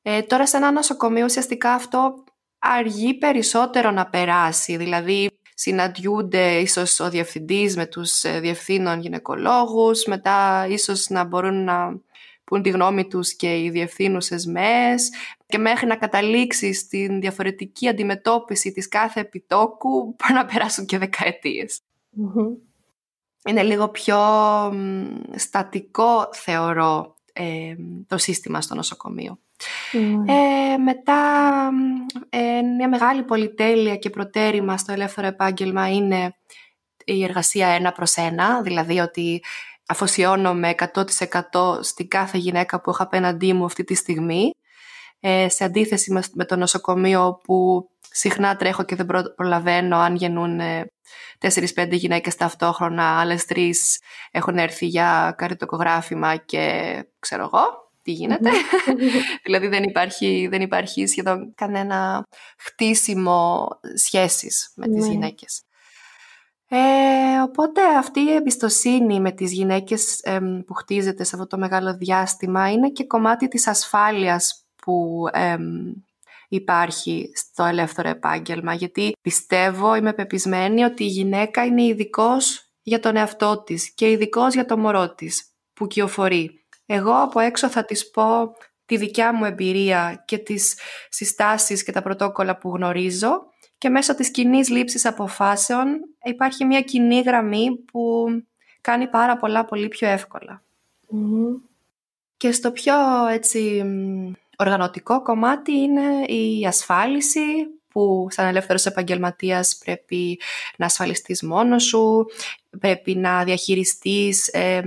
Ε, 0.09 0.23
τώρα 0.23 0.47
σε 0.47 0.57
ένα 0.57 0.73
νοσοκομείο 0.73 1.25
ουσιαστικά 1.25 1.73
αυτό 1.73 2.25
αργεί 2.59 3.15
περισσότερο 3.15 3.91
να 3.91 4.07
περάσει, 4.07 4.77
δηλαδή 4.77 5.31
συναντιούνται 5.55 6.59
ίσως 6.59 7.01
ο 7.01 7.11
διευθυντής 7.11 7.77
με 7.77 7.87
τους 7.87 8.25
ε, 8.25 8.41
διευθύνων 8.41 9.01
γυναικολόγους, 9.01 10.05
μετά 10.05 10.67
ίσως 10.69 11.09
να 11.09 11.25
μπορούν 11.25 11.65
να 11.65 12.01
πούν 12.45 12.63
τη 12.63 12.71
γνώμη 12.71 13.07
τους 13.07 13.35
και 13.35 13.63
οι 13.63 13.71
διευθύνουσες 13.71 14.47
ΜΕΣ 14.47 15.11
και 15.47 15.59
μέχρι 15.59 15.87
να 15.87 15.97
καταλήξει 15.97 16.73
στην 16.73 17.21
διαφορετική 17.21 17.89
αντιμετώπιση 17.89 18.73
της 18.73 18.89
κάθε 18.89 19.21
επιτόκου 19.21 19.91
μπορεί 20.17 20.33
να 20.33 20.47
περάσουν 20.47 20.87
και 20.87 20.99
δεκαετιες 20.99 21.81
Είναι 23.49 23.63
λίγο 23.63 23.89
πιο 23.89 24.19
στατικό 25.37 26.29
θεωρώ 26.33 27.15
ε, 27.33 27.77
το 28.07 28.19
σύστημα 28.19 28.61
στο 28.61 28.75
νοσοκομείο. 28.75 29.39
Ε, 30.27 30.77
μετά 30.77 31.21
ε, 32.29 32.61
μια 32.77 32.89
μεγάλη 32.89 33.23
πολυτέλεια 33.23 33.97
και 33.97 34.11
προτέρημα 34.11 34.77
στο 34.77 34.93
ελεύθερο 34.93 35.27
επάγγελμα 35.27 35.93
είναι 35.93 36.37
η 37.05 37.25
εργασία 37.25 37.69
ένα 37.69 37.93
προς 37.93 38.15
ένα, 38.15 38.63
δηλαδή 38.63 38.99
ότι 38.99 39.43
αφοσιώνομαι 39.87 40.75
100% 40.95 41.79
στην 41.81 42.09
κάθε 42.09 42.39
γυναίκα 42.39 42.81
που 42.81 42.91
έχω 42.91 43.03
απέναντί 43.03 43.53
μου 43.53 43.65
αυτή 43.65 43.85
τη 43.85 43.95
στιγμή, 43.95 44.51
ε, 45.21 45.49
σε 45.49 45.65
αντίθεση 45.65 46.13
με 46.35 46.45
το 46.45 46.57
νοσοκομείο 46.57 47.41
που 47.45 47.89
συχνά 48.11 48.57
τρέχω 48.57 48.85
και 48.85 48.97
δεν 48.97 49.07
προλαβαίνω 49.37 49.97
αν 49.97 50.15
γεννούν 50.15 50.61
4-5 51.39 51.89
γυναίκες 51.91 52.37
ταυτόχρονα, 52.37 53.21
άλλες 53.21 53.45
τρεις 53.45 54.01
έχουν 54.31 54.59
έρθει 54.59 54.87
για 54.87 55.35
καριτοκογράφημα 55.39 56.37
και 56.37 57.05
ξέρω 57.19 57.43
εγώ 57.43 57.86
τι 58.07 58.13
γίνεται. 58.13 58.51
δηλαδή 59.45 59.67
δεν 59.67 59.83
υπάρχει, 59.83 60.47
δεν 60.51 60.61
υπάρχει 60.61 61.07
σχεδόν 61.07 61.53
κανένα 61.55 62.27
χτίσιμο 62.59 63.69
σχέσης 63.95 64.73
με 64.77 64.87
τις 64.87 65.07
ναι. 65.07 65.13
γυναίκες. 65.13 65.63
Ε, 66.69 66.77
οπότε 67.43 67.97
αυτή 67.99 68.21
η 68.21 68.33
εμπιστοσύνη 68.33 69.21
με 69.21 69.33
τις 69.33 69.53
γυναίκες 69.53 70.21
που 70.67 70.75
χτίζεται 70.75 71.25
σε 71.25 71.31
αυτό 71.35 71.47
το 71.47 71.59
μεγάλο 71.59 71.97
διάστημα 71.97 72.71
είναι 72.71 72.91
και 72.91 73.07
κομμάτι 73.07 73.49
της 73.49 73.67
ασφάλειας 73.67 74.67
που 74.77 75.25
υπάρχει 76.49 77.31
στο 77.35 77.65
ελεύθερο 77.65 78.09
επάγγελμα. 78.09 78.75
Γιατί 78.75 79.13
πιστεύω, 79.21 79.95
είμαι 79.95 80.13
πεπισμένη 80.13 80.85
ότι 80.85 81.05
η 81.05 81.09
γυναίκα 81.09 81.65
είναι 81.65 81.83
ειδικός 81.83 82.71
για 82.83 83.01
τον 83.01 83.17
εαυτό 83.17 83.63
της 83.63 83.95
και 83.95 84.11
ειδικός 84.11 84.55
για 84.55 84.67
το 84.67 84.77
μωρό 84.77 85.15
της 85.15 85.51
που 85.77 85.87
κυοφορεί. 85.87 86.66
Εγώ 86.87 87.23
από 87.23 87.41
έξω 87.41 87.69
θα 87.69 87.85
της 87.85 88.11
πω 88.11 88.53
τη 88.87 88.97
δικιά 88.97 89.35
μου 89.35 89.45
εμπειρία 89.45 90.23
και 90.27 90.39
τις 90.39 90.79
συστάσεις 91.09 91.83
και 91.83 91.93
τα 91.93 92.03
πρωτόκολλα 92.03 92.57
που 92.59 92.75
γνωρίζω 92.75 93.47
και 93.79 93.89
μέσω 93.89 94.15
της 94.15 94.31
κοινή 94.31 94.65
λήψης 94.67 95.07
αποφάσεων 95.07 95.87
υπάρχει 96.25 96.65
μια 96.65 96.81
κοινή 96.81 97.21
γραμμή 97.21 97.77
που 97.93 98.27
κάνει 98.81 99.09
πάρα 99.09 99.37
πολλά 99.37 99.65
πολύ 99.65 99.89
πιο 99.89 100.09
εύκολα. 100.09 100.63
Και 102.37 102.53
στο 102.53 102.71
πιο 102.71 102.95
έτσι 103.31 103.85
οργανωτικό 104.57 105.23
κομμάτι 105.23 105.73
είναι 105.73 106.25
η 106.25 106.67
ασφάλιση 106.67 107.41
που 107.89 108.27
σαν 108.31 108.47
ελεύθερος 108.47 108.87
επαγγελματίας 108.87 109.79
πρέπει 109.85 110.41
να 110.77 110.87
ασφαλιστείς 110.87 111.43
μόνος 111.43 111.85
σου, 111.85 112.27
πρέπει 112.81 113.15
να 113.15 113.45
διαχειριστείς... 113.45 114.49
Ε, 114.49 114.83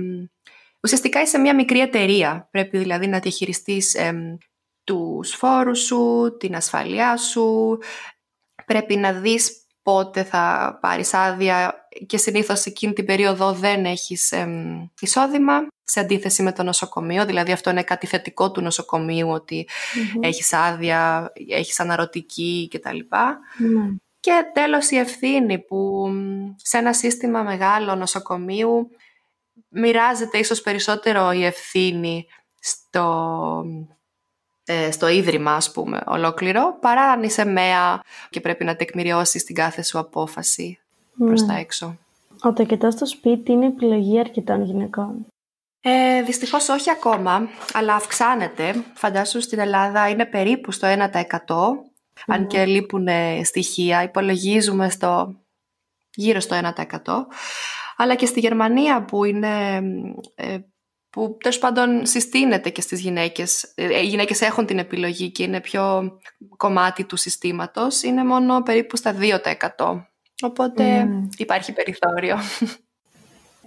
ουσιαστικά 0.82 1.22
είσαι 1.22 1.38
μια 1.38 1.54
μικρή 1.54 1.80
εταιρεία, 1.80 2.48
πρέπει 2.50 2.78
δηλαδή 2.78 3.06
να 3.06 3.18
διαχειριστείς 3.18 3.94
ε, 3.94 4.38
τους 4.84 5.34
φόρους 5.34 5.80
σου, 5.80 6.36
την 6.38 6.54
ασφαλειά 6.54 7.16
σου, 7.16 7.78
πρέπει 8.66 8.96
να 8.96 9.12
δεις 9.12 9.60
πότε 9.82 10.24
θα 10.24 10.78
πάρεις 10.80 11.14
άδεια 11.14 11.88
και 12.06 12.16
συνήθως 12.16 12.64
εκείνη 12.64 12.92
την 12.92 13.04
περίοδο 13.04 13.52
δεν 13.52 13.84
έχεις 13.84 14.34
εισόδημα 15.00 15.66
σε 15.84 16.00
αντίθεση 16.00 16.42
με 16.42 16.52
το 16.52 16.62
νοσοκομείο, 16.62 17.26
δηλαδή 17.26 17.52
αυτό 17.52 17.70
είναι 17.70 17.82
κάτι 17.82 18.06
θετικό 18.06 18.50
του 18.50 18.60
νοσοκομείου 18.60 19.28
ότι 19.30 19.68
mm-hmm. 19.68 20.18
έχεις 20.22 20.52
άδεια, 20.52 21.32
έχεις 21.48 21.80
αναρωτική 21.80 22.68
κτλ. 22.70 22.98
Mm-hmm. 22.98 23.96
Και 24.20 24.32
τέλος 24.52 24.90
η 24.90 24.96
ευθύνη 24.96 25.58
που 25.58 26.10
σε 26.56 26.78
ένα 26.78 26.92
σύστημα 26.92 27.42
μεγάλο 27.42 27.94
νοσοκομείου 27.94 28.90
μοιράζεται 29.68 30.38
ίσως 30.38 30.60
περισσότερο 30.60 31.32
η 31.32 31.44
ευθύνη 31.44 32.26
στο 32.60 33.64
ε, 34.64 34.90
στο 34.90 35.08
ίδρυμα, 35.08 35.52
ας 35.54 35.72
πούμε, 35.72 36.00
ολόκληρο, 36.06 36.78
παρά 36.80 37.02
αν 37.02 37.22
είσαι 37.22 37.44
μέα 37.44 38.02
και 38.30 38.40
πρέπει 38.40 38.64
να 38.64 38.76
τεκμηριώσεις 38.76 39.44
την 39.44 39.54
κάθε 39.54 39.82
σου 39.82 39.98
απόφαση 39.98 40.78
mm. 40.80 41.26
προς 41.26 41.46
τα 41.46 41.54
έξω. 41.56 41.98
Ο 42.42 42.52
τοκετός 42.52 42.94
στο 42.94 43.06
σπίτι 43.06 43.52
είναι 43.52 43.66
επιλογή 43.66 44.18
αρκετών 44.18 44.64
γυναικών. 44.64 45.26
Ε, 45.80 46.22
δυστυχώς 46.22 46.68
όχι 46.68 46.90
ακόμα, 46.90 47.48
αλλά 47.72 47.94
αυξάνεται. 47.94 48.84
Φαντάσου 48.94 49.40
στην 49.40 49.58
Ελλάδα 49.58 50.08
είναι 50.08 50.26
περίπου 50.26 50.72
στο 50.72 50.88
1%, 50.88 50.98
αν 52.26 52.46
και 52.46 52.64
λείπουν 52.64 53.08
στοιχεία, 53.44 54.02
υπολογίζουμε 54.02 54.90
στο 54.90 55.34
γύρω 56.14 56.40
στο 56.40 56.60
1%. 56.76 56.86
Αλλά 58.00 58.14
και 58.14 58.26
στη 58.26 58.40
Γερμανία 58.40 59.04
που 59.04 59.24
είναι 59.24 59.82
ε, 60.34 60.58
που 61.10 61.36
τέλος 61.40 61.58
πάντων 61.58 62.06
συστήνεται 62.06 62.70
και 62.70 62.80
στις 62.80 63.00
γυναίκες. 63.00 63.72
Ε, 63.74 64.00
οι 64.00 64.06
γυναίκες 64.06 64.40
έχουν 64.40 64.66
την 64.66 64.78
επιλογή 64.78 65.30
και 65.30 65.42
είναι 65.42 65.60
πιο 65.60 66.12
κομμάτι 66.56 67.04
του 67.04 67.16
συστήματος. 67.16 68.02
Είναι 68.02 68.24
μόνο 68.24 68.62
περίπου 68.62 68.96
στα 68.96 69.14
2%. 69.76 70.04
Οπότε 70.42 71.08
υπάρχει 71.36 71.72
περιθώριο. 71.72 72.36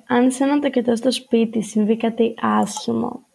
Αν 0.07 0.31
σε 0.31 0.43
ένα 0.43 0.59
τοκετό 0.59 0.95
στο 0.95 1.11
σπίτι 1.11 1.61
συμβεί 1.61 1.97
κάτι 1.97 2.33
άσχημο, 2.41 3.25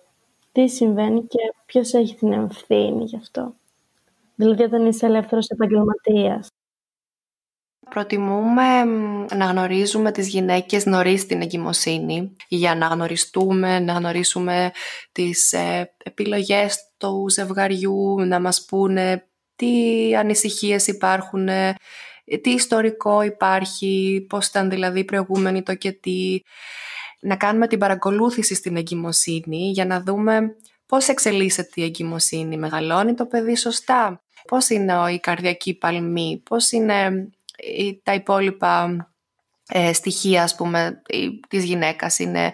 τι 0.52 0.68
συμβαίνει 0.68 1.20
και 1.26 1.54
ποιος 1.66 1.92
έχει 1.92 2.14
την 2.14 2.32
ευθύνη 2.32 3.04
γι' 3.04 3.16
αυτό; 3.16 3.54
Δηλαδή 4.34 4.62
όταν 4.62 4.86
είσαι 4.86 5.06
ελεύθερος 5.06 5.48
επαγγελματίας. 5.48 6.48
Προτιμούμε 7.88 8.84
να 9.34 9.44
γνωρίζουμε 9.44 10.12
τις 10.12 10.28
γυναίκες 10.28 10.86
νωρίς 10.86 11.26
την 11.26 11.40
εγκυμοσύνη 11.40 12.36
για 12.48 12.74
να 12.74 12.86
γνωριστούμε, 12.86 13.80
να 13.80 13.92
γνωρίσουμε 13.92 14.70
τις 15.12 15.52
ε, 15.52 15.94
επιλογές 16.04 16.78
του 16.96 17.26
ζευγαριού, 17.30 18.20
να 18.20 18.40
μας 18.40 18.64
πούνε 18.64 19.28
τι 19.56 20.14
ανησυχίες 20.16 20.86
υπάρχουν, 20.86 21.48
ε, 21.48 21.74
τι 22.42 22.50
ιστορικό 22.50 23.22
υπάρχει, 23.22 24.26
πώς 24.28 24.46
ήταν 24.46 24.70
δηλαδή 24.70 25.04
προηγούμενη 25.04 25.62
το 25.62 25.74
και 25.74 25.92
τι. 25.92 26.40
Να 27.20 27.36
κάνουμε 27.36 27.66
την 27.66 27.78
παρακολούθηση 27.78 28.54
στην 28.54 28.76
εγκυμοσύνη 28.76 29.70
για 29.70 29.86
να 29.86 30.02
δούμε 30.02 30.56
πώς 30.86 31.08
εξελίσσεται 31.08 31.80
η 31.80 31.84
εγκυμοσύνη, 31.84 32.56
μεγαλώνει 32.56 33.14
το 33.14 33.26
παιδί 33.26 33.56
σωστά, 33.56 34.22
πώς 34.48 34.68
είναι 34.68 34.94
η 35.12 35.18
καρδιακή 35.18 35.74
παλμή, 35.74 36.42
πώς 36.48 36.72
είναι 36.72 37.28
τα 38.02 38.14
υπόλοιπα 38.14 38.96
ε, 39.68 39.92
στοιχεία 39.92 40.42
ας 40.42 40.54
πούμε 40.54 41.02
της 41.48 41.64
γυναίκας 41.64 42.18
είναι, 42.18 42.52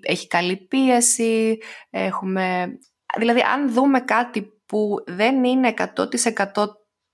έχει 0.00 0.26
καλή 0.26 0.56
πίεση, 0.56 1.58
έχουμε... 1.90 2.78
Δηλαδή 3.18 3.40
αν 3.40 3.72
δούμε 3.72 4.00
κάτι 4.00 4.42
που 4.66 4.96
δεν 5.06 5.44
είναι 5.44 5.74
100% 6.54 6.66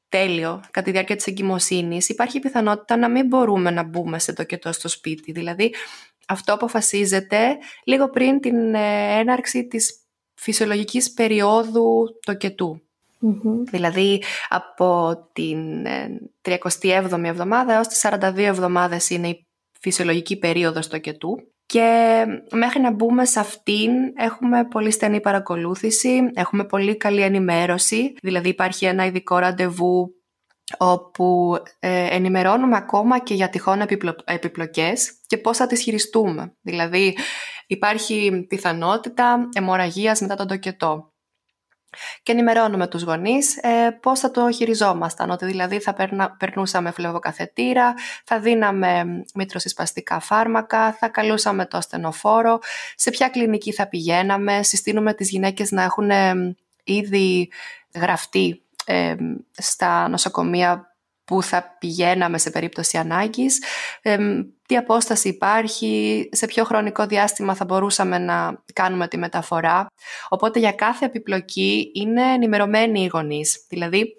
τέλειο 0.08 0.60
κατά 0.70 0.82
τη 0.82 0.90
διάρκεια 0.90 1.16
της 1.16 1.26
εγκυμοσύνης, 1.26 2.08
υπάρχει 2.08 2.38
πιθανότητα 2.40 2.96
να 2.96 3.08
μην 3.08 3.26
μπορούμε 3.26 3.70
να 3.70 3.82
μπούμε 3.82 4.18
σε 4.18 4.32
τοκετό 4.32 4.72
στο 4.72 4.88
σπίτι. 4.88 5.32
Δηλαδή 5.32 5.74
αυτό 6.28 6.52
αποφασίζεται 6.54 7.58
λίγο 7.84 8.10
πριν 8.10 8.40
την 8.40 8.74
ε, 8.74 9.18
έναρξη 9.18 9.66
της 9.66 10.04
φυσιολογικής 10.34 11.12
περίοδου 11.12 12.18
τοκετού. 12.24 12.80
Δηλαδή 13.70 14.22
από 14.48 15.16
την 15.32 15.86
37η 16.42 16.68
ε, 16.82 17.28
εβδομάδα 17.28 17.74
έως 17.74 17.88
τις 17.88 18.06
42 18.10 18.34
εβδομάδες 18.36 19.10
είναι 19.10 19.28
η 19.28 19.46
φυσιολογική 19.80 20.38
περίοδος 20.38 20.88
τοκετού 20.88 21.36
και 21.66 22.24
μέχρι 22.52 22.80
να 22.80 22.90
μπούμε 22.92 23.24
σε 23.24 23.40
αυτήν 23.40 23.90
έχουμε 24.16 24.64
πολύ 24.64 24.90
στενή 24.90 25.20
παρακολούθηση, 25.20 26.30
έχουμε 26.34 26.64
πολύ 26.64 26.96
καλή 26.96 27.20
ενημέρωση, 27.20 28.14
δηλαδή 28.22 28.48
υπάρχει 28.48 28.84
ένα 28.84 29.04
ειδικό 29.04 29.38
ραντεβού 29.38 30.14
όπου 30.78 31.56
ε, 31.78 32.14
ενημερώνουμε 32.14 32.76
ακόμα 32.76 33.18
και 33.18 33.34
για 33.34 33.48
τυχόν 33.48 33.80
επιπλο... 33.80 34.16
επιπλοκές 34.24 35.12
και 35.26 35.38
πώς 35.38 35.56
θα 35.56 35.66
τις 35.66 35.82
χειριστούμε. 35.82 36.56
Δηλαδή 36.60 37.16
υπάρχει 37.66 38.44
πιθανότητα 38.48 39.48
αιμορραγίας 39.52 40.20
μετά 40.20 40.34
τον 40.34 40.46
τοκετό 40.46 41.13
και 42.24 42.32
ενημερώνουμε 42.32 42.86
τους 42.86 43.02
γονείς 43.02 43.56
ε, 43.56 43.98
πώς 44.02 44.20
θα 44.20 44.30
το 44.30 44.50
χειριζόμασταν, 44.50 45.30
ότι 45.30 45.46
δηλαδή 45.46 45.80
θα 45.80 45.94
περνα, 45.94 46.30
περνούσαμε 46.30 46.90
φλεβοκαθετήρα, 46.90 47.94
θα 48.24 48.40
δίναμε 48.40 49.22
μήτροσυσπαστικά 49.34 50.20
φάρμακα, 50.20 50.92
θα 50.92 51.08
καλούσαμε 51.08 51.66
το 51.66 51.76
ασθενοφόρο, 51.76 52.58
σε 52.96 53.10
ποια 53.10 53.28
κλινική 53.28 53.72
θα 53.72 53.88
πηγαίναμε, 53.88 54.62
συστήνουμε 54.62 55.14
τις 55.14 55.30
γυναίκες 55.30 55.70
να 55.70 55.82
έχουν 55.82 56.10
ε, 56.10 56.56
ήδη 56.84 57.50
γραφτεί 57.94 58.62
ε, 58.84 59.14
στα 59.52 60.08
νοσοκομεία 60.08 60.93
που 61.24 61.42
θα 61.42 61.76
πηγαίναμε 61.78 62.38
σε 62.38 62.50
περίπτωση 62.50 62.96
ανάγκης, 62.98 63.62
τι 64.66 64.76
απόσταση 64.76 65.28
υπάρχει, 65.28 66.28
σε 66.32 66.46
ποιο 66.46 66.64
χρονικό 66.64 67.06
διάστημα 67.06 67.54
θα 67.54 67.64
μπορούσαμε 67.64 68.18
να 68.18 68.62
κάνουμε 68.72 69.08
τη 69.08 69.16
μεταφορά. 69.16 69.86
Οπότε 70.28 70.58
για 70.58 70.72
κάθε 70.72 71.04
επιπλοκή 71.04 71.90
είναι 71.94 72.22
ενημερωμένοι 72.32 73.02
οι 73.02 73.10
γονείς. 73.12 73.66
δηλαδη 73.68 74.18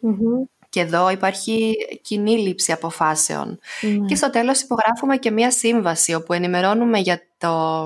και 0.69 0.81
εδώ 0.81 1.09
υπάρχει 1.09 1.75
κοινή 2.01 2.37
λήψη 2.37 2.71
αποφάσεων. 2.71 3.59
Ναι. 3.81 4.05
Και 4.05 4.15
στο 4.15 4.29
τέλος 4.29 4.61
υπογράφουμε 4.61 5.17
και 5.17 5.31
μία 5.31 5.51
σύμβαση 5.51 6.13
όπου 6.13 6.33
ενημερώνουμε 6.33 6.99
για, 6.99 7.21
το, 7.37 7.85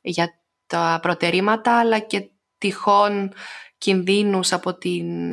για 0.00 0.34
τα 0.66 0.98
προτερήματα 1.02 1.78
αλλά 1.78 1.98
και 1.98 2.28
τυχόν 2.58 3.32
κινδύνους 3.78 4.52
από 4.52 4.74
την 4.74 5.32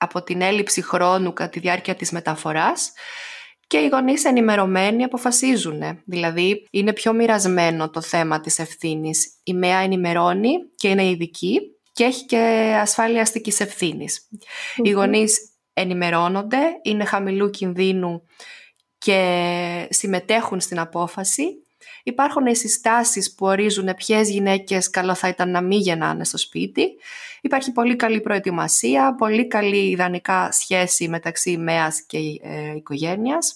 από 0.00 0.22
την 0.22 0.40
έλλειψη 0.40 0.82
χρόνου 0.82 1.32
κατά 1.32 1.50
τη 1.50 1.60
διάρκεια 1.60 1.94
της 1.94 2.10
μεταφοράς 2.10 2.92
και 3.66 3.78
οι 3.78 3.88
γονείς 3.88 4.24
ενημερωμένοι 4.24 5.04
αποφασίζουν. 5.04 5.82
Δηλαδή 6.04 6.66
είναι 6.70 6.92
πιο 6.92 7.12
μοιρασμένο 7.12 7.90
το 7.90 8.00
θέμα 8.00 8.40
της 8.40 8.58
ευθύνης. 8.58 9.32
Η 9.42 9.54
ΜΕΑ 9.54 9.78
ενημερώνει 9.78 10.50
και 10.74 10.88
είναι 10.88 11.08
ειδική 11.08 11.60
και 11.92 12.04
έχει 12.04 12.24
και 12.24 12.74
ασφάλεια 12.80 13.22
αστικής 13.22 13.60
Οι 14.76 14.90
γονείς 14.90 15.50
ενημερώνονται, 15.72 16.58
είναι 16.82 17.04
χαμηλού 17.04 17.50
κινδύνου 17.50 18.22
και 18.98 19.86
συμμετέχουν 19.90 20.60
στην 20.60 20.78
απόφαση 20.78 21.44
Υπάρχουν 22.02 22.46
οι 22.46 22.56
συστάσεις 22.56 23.34
που 23.34 23.46
ορίζουν 23.46 23.94
ποιες 23.94 24.30
γυναίκες 24.30 24.90
καλό 24.90 25.14
θα 25.14 25.28
ήταν 25.28 25.50
να 25.50 25.60
μην 25.60 25.80
γεννάνε 25.80 26.24
στο 26.24 26.38
σπίτι. 26.38 26.86
Υπάρχει 27.40 27.72
πολύ 27.72 27.96
καλή 27.96 28.20
προετοιμασία, 28.20 29.14
πολύ 29.14 29.46
καλή 29.46 29.90
ιδανικά 29.90 30.52
σχέση 30.52 31.08
μεταξύ 31.08 31.56
ΜΕΑΣ 31.56 32.02
και 32.02 32.18
ε, 32.42 32.74
οικογένειας. 32.76 33.54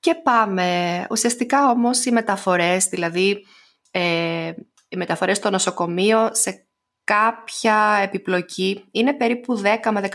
Και 0.00 0.14
πάμε. 0.14 1.06
Ουσιαστικά 1.10 1.70
όμως 1.70 2.04
οι 2.04 2.10
μεταφορές, 2.10 2.86
δηλαδή 2.86 3.44
ε, 3.90 4.52
οι 4.88 4.96
μεταφορές 4.96 5.36
στο 5.36 5.50
νοσοκομείο 5.50 6.30
σε 6.32 6.66
κάποια 7.04 7.98
επιπλοκή 8.02 8.84
είναι 8.90 9.14
περίπου 9.14 9.62
10 9.82 9.90
με 9.90 10.08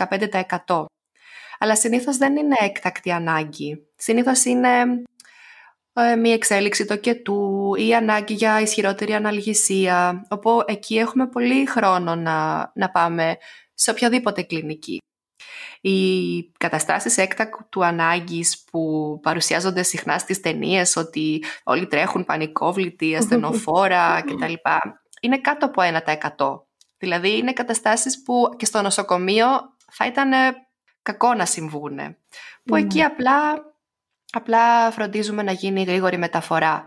15%. 0.66 0.84
Αλλά 1.58 1.76
συνήθως 1.76 2.16
δεν 2.16 2.36
είναι 2.36 2.56
έκτακτη 2.60 3.12
ανάγκη. 3.12 3.86
Συνήθως 3.96 4.44
είναι 4.44 4.68
ε, 5.96 6.16
μία 6.16 6.34
εξέλιξη 6.34 6.84
το 6.84 6.96
κετού 6.96 7.74
ή 7.76 7.94
ανάγκη 7.94 8.34
για 8.34 8.60
ισχυρότερη 8.60 9.12
αναλγησία. 9.14 10.26
Οπότε 10.28 10.72
εκεί 10.72 10.96
έχουμε 10.96 11.26
πολύ 11.28 11.66
χρόνο 11.66 12.14
να, 12.14 12.70
να 12.74 12.90
πάμε 12.90 13.36
σε 13.74 13.90
οποιαδήποτε 13.90 14.42
κλινική. 14.42 14.98
Οι 15.80 16.42
καταστάσεις 16.58 17.16
έκτακτου 17.16 17.84
ανάγκης 17.84 18.64
που 18.70 19.18
παρουσιάζονται 19.22 19.82
συχνά 19.82 20.18
στις 20.18 20.40
ταινίες 20.40 20.96
ότι 20.96 21.44
όλοι 21.64 21.86
τρέχουν 21.86 22.24
πανικόβλητοι, 22.24 23.14
ασθενοφόρα 23.16 24.22
κτλ. 24.22 24.52
είναι 25.20 25.38
κάτω 25.38 25.66
από 25.66 25.82
1%. 26.36 26.60
Δηλαδή 26.98 27.36
είναι 27.36 27.52
καταστάσεις 27.52 28.22
που 28.22 28.48
και 28.56 28.64
στο 28.64 28.82
νοσοκομείο 28.82 29.46
θα 29.90 30.06
ήταν 30.06 30.30
κακό 31.02 31.34
να 31.34 31.44
συμβούν. 31.46 31.98
Που 32.64 32.76
εκεί 32.76 32.98
ναι. 32.98 33.04
απλά 33.04 33.62
Απλά 34.34 34.90
φροντίζουμε 34.90 35.42
να 35.42 35.52
γίνει 35.52 35.82
γρήγορη 35.82 36.18
μεταφορά. 36.18 36.84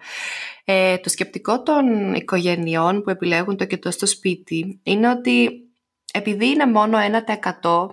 Ε, 0.65 0.97
το 0.97 1.10
σκεπτικό 1.10 1.63
των 1.63 2.13
οικογενειών 2.13 3.01
που 3.01 3.10
επιλέγουν 3.10 3.57
το 3.57 3.65
κετός 3.65 3.93
στο 3.93 4.05
σπίτι 4.05 4.79
είναι 4.83 5.10
ότι 5.10 5.49
επειδή 6.13 6.47
είναι 6.47 6.65
μόνο 6.65 6.97
1% 7.62 7.88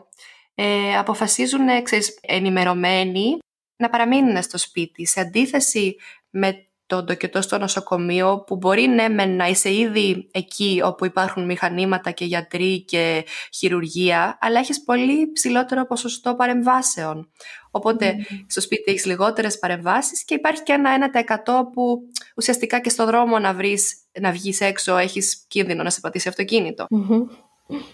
ε, 0.55 0.97
αποφασίζουν 0.97 1.83
ξέρεις, 1.83 2.19
ενημερωμένοι 2.21 3.39
να 3.77 3.89
παραμείνουν 3.89 4.43
στο 4.43 4.59
σπίτι. 4.59 5.07
Σε 5.07 5.21
αντίθεση 5.21 5.97
με 6.31 6.69
το 6.87 7.03
ντοκετό 7.03 7.43
στο 7.43 7.59
νοσοκομείο 7.59 8.45
που 8.47 8.57
μπορεί 8.57 8.87
ναι 8.87 9.09
να 9.27 9.47
είσαι 9.47 9.73
ήδη 9.73 10.29
εκεί 10.33 10.81
όπου 10.85 11.05
υπάρχουν 11.05 11.45
μηχανήματα 11.45 12.11
και 12.11 12.25
γιατροί 12.25 12.85
και 12.85 13.25
χειρουργία 13.55 14.39
αλλά 14.41 14.59
έχεις 14.59 14.85
πολύ 14.85 15.31
ψηλότερο 15.33 15.87
ποσοστό 15.87 16.35
παρεμβάσεων. 16.35 17.31
Οπότε 17.71 18.17
στο 18.47 18.61
σπίτι 18.61 18.91
έχεις 18.91 19.05
λιγότερες 19.05 19.59
παρεμβάσεις 19.59 20.25
και 20.25 20.35
υπάρχει 20.35 20.63
και 20.63 20.73
ένα 20.73 20.91
1% 20.91 21.73
που 21.73 22.01
ουσιαστικά 22.37 22.81
και 22.81 22.91
στο 22.91 23.07
δρόμο 23.07 23.39
να, 23.39 23.55
βρεις, 23.55 23.97
να 24.21 24.33
βγεις 24.33 24.61
έξω 24.61 24.97
έχεις 24.97 25.45
κίνδυνο 25.49 25.83
να 25.83 25.91
σε 25.91 26.01
πατήσει 26.01 26.29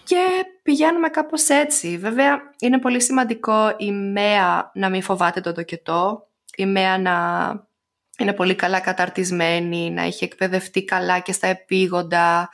Και 0.03 0.17
πηγαίνουμε 0.63 1.09
κάπως 1.09 1.47
έτσι. 1.49 1.97
Βέβαια 1.97 2.39
είναι 2.59 2.79
πολύ 2.79 3.01
σημαντικό 3.01 3.75
η 3.77 3.91
ΜΕΑ 3.91 4.71
να 4.73 4.89
μην 4.89 5.01
φοβάται 5.01 5.41
το 5.41 5.51
ντοκετό, 5.51 6.27
η 6.55 6.65
ΜΕΑ 6.65 6.97
να 6.97 7.15
είναι 8.21 8.33
πολύ 8.33 8.55
καλά 8.55 8.79
καταρτισμένη, 8.79 9.89
να 9.89 10.01
έχει 10.01 10.23
εκπαιδευτεί 10.23 10.83
καλά 10.83 11.19
και 11.19 11.31
στα 11.31 11.47
επίγοντα, 11.47 12.49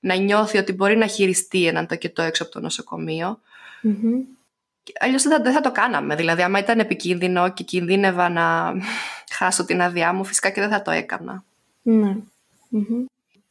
να 0.00 0.14
νιώθει 0.14 0.58
ότι 0.58 0.72
μπορεί 0.72 0.96
να 0.96 1.06
χειριστεί 1.06 1.66
έναν 1.66 1.86
τοκετό 1.86 2.22
έξω 2.22 2.42
από 2.42 2.52
το 2.52 2.60
νοσοκομείο. 2.60 3.40
Mm-hmm. 3.84 4.24
Αλλιώς 5.00 5.22
δεν 5.22 5.52
θα, 5.52 5.60
το 5.60 5.72
κάναμε. 5.72 6.14
Δηλαδή, 6.14 6.42
άμα 6.42 6.58
ήταν 6.58 6.78
επικίνδυνο 6.78 7.52
και 7.52 7.62
κινδύνευα 7.62 8.28
να 8.28 8.72
χάσω 9.30 9.64
την 9.64 9.82
άδειά 9.82 10.12
μου, 10.12 10.24
φυσικά 10.24 10.50
και 10.50 10.60
δεν 10.60 10.70
θα 10.70 10.82
το 10.82 10.90
έκανα. 10.90 11.44
Ναι. 11.82 12.16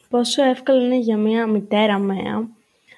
Πόσο 0.10 0.44
εύκολο 0.44 0.86
είναι 0.86 0.98
για 0.98 1.18
μια 1.18 1.48
μητέρα 1.48 1.98
μέα 1.98 2.48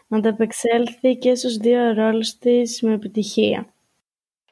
να 0.07 0.21
τα 0.21 0.27
επεξέλθει 0.27 1.15
και 1.15 1.35
στους 1.35 1.57
δύο 1.57 1.93
ρόλους 1.93 2.37
της 2.37 2.81
με 2.81 2.93
επιτυχία; 2.93 3.72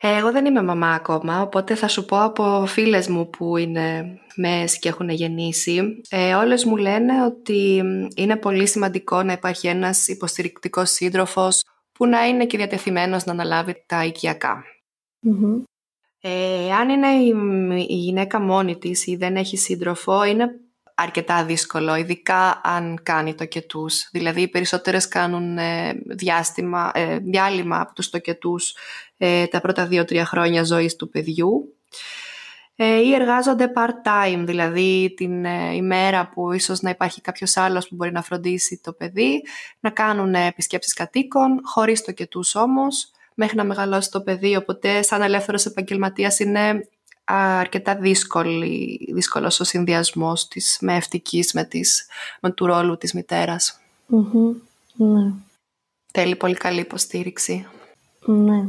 Ε, 0.04 0.18
εγώ 0.18 0.32
δεν 0.32 0.46
είμαι 0.46 0.64
μαμά 0.64 0.92
ακόμα, 0.94 1.42
οπότε 1.42 1.76
θα 1.76 1.88
σου 1.88 2.06
πω 2.06 2.24
από 2.24 2.66
φίλες 2.66 3.08
μου 3.08 3.30
που 3.30 3.58
είναι 3.58 4.18
μες 4.36 4.80
και 4.80 4.90
έχουν 4.90 5.10
γεννήσει. 5.10 6.02
Ε, 6.10 6.34
όλες 6.34 6.66
μου 6.66 6.76
λένε 6.78 7.26
ότι 7.26 7.84
είναι 8.16 8.36
πολύ 8.36 8.68
σημαντικό 8.68 9.24
να 9.24 9.34
υπάρχει 9.34 9.68
ένας 9.68 10.08
υποστηρικτικός 10.08 10.90
σύντροφος 10.90 11.64
που 11.92 12.06
να 12.06 12.28
είναι 12.28 12.46
και 12.46 12.58
διατεθειμένος 12.58 13.26
να 13.26 13.32
αναλάβει 13.32 13.84
τα 13.86 14.06
οικιακα 14.06 14.64
Ε, 16.22 16.74
αν 16.74 16.90
είναι 16.90 17.08
η, 17.08 17.34
η 17.88 17.96
γυναίκα 17.96 18.40
μόνη 18.40 18.78
της 18.78 19.06
ή 19.06 19.16
δεν 19.16 19.36
έχει 19.36 19.58
σύντροφο, 19.58 20.24
είναι 20.24 20.60
αρκετά 20.96 21.46
δύσκολο, 21.46 21.96
ειδικά 21.96 22.62
αν 22.64 23.00
κάνει 23.04 23.36
τοκετούς. 23.36 24.10
Δηλαδή, 24.12 24.42
οι 24.42 24.48
περισσότερες 24.48 25.08
κάνουν 25.08 25.58
ε, 25.58 25.94
διάστημα, 26.06 26.92
ε, 26.94 27.18
διάλειμμα 27.18 27.80
από 27.80 27.94
τους 27.94 28.10
τοκετούς 28.10 28.76
ε, 29.18 29.48
τα 29.48 29.62
πρώτα 29.62 29.88
δύο-τρία 29.88 30.26
χρόνια 30.26 30.64
ζωής 30.64 30.96
του 30.96 31.10
παιδιού 31.10 31.76
ή 33.04 33.14
εργάζονται 33.14 33.72
part-time, 33.76 34.44
δηλαδή 34.46 35.14
την 35.18 35.46
ημέρα 35.74 36.30
που 36.30 36.52
ίσως 36.52 36.82
να 36.82 36.90
υπάρχει 36.90 37.22
κάποιος 37.22 37.58
άλλος 37.58 37.88
που 37.88 37.96
μπορεί 37.96 38.12
να 38.12 38.22
φροντίσει 38.22 38.82
το 38.84 38.94
παιδί, 38.94 39.42
να 39.80 39.90
κάνουν 39.90 40.34
επισκέψεις 40.34 40.94
κατοίκων, 40.94 41.60
χωρίς 41.64 42.02
τοκετούς 42.02 42.56
όμως, 42.56 43.12
μέχρι 43.34 43.56
να 43.56 43.64
μεγαλώσει 43.64 44.12
το 44.12 44.22
παιδί, 44.22 44.56
οπότε 44.56 45.02
σαν 45.02 45.22
ελεύθερος 45.22 45.66
επαγγελματίας 45.66 46.40
είναι 46.40 46.90
αρκετά 47.24 47.96
δύσκολη, 47.96 49.00
δύσκολος 49.14 49.60
ο 49.60 49.64
συνδυασμός 49.64 50.48
της 50.48 50.78
μευτικής 50.82 51.54
με, 51.54 51.64
της, 51.64 52.08
με 52.42 52.52
του 52.52 52.66
ρόλου 52.66 52.98
της 52.98 53.14
μητέρας. 53.14 53.80
Ναι. 54.96 55.34
Θέλει 56.12 56.36
πολύ 56.36 56.56
καλή 56.56 56.80
υποστήριξη. 56.80 57.68
Ναι. 58.26 58.68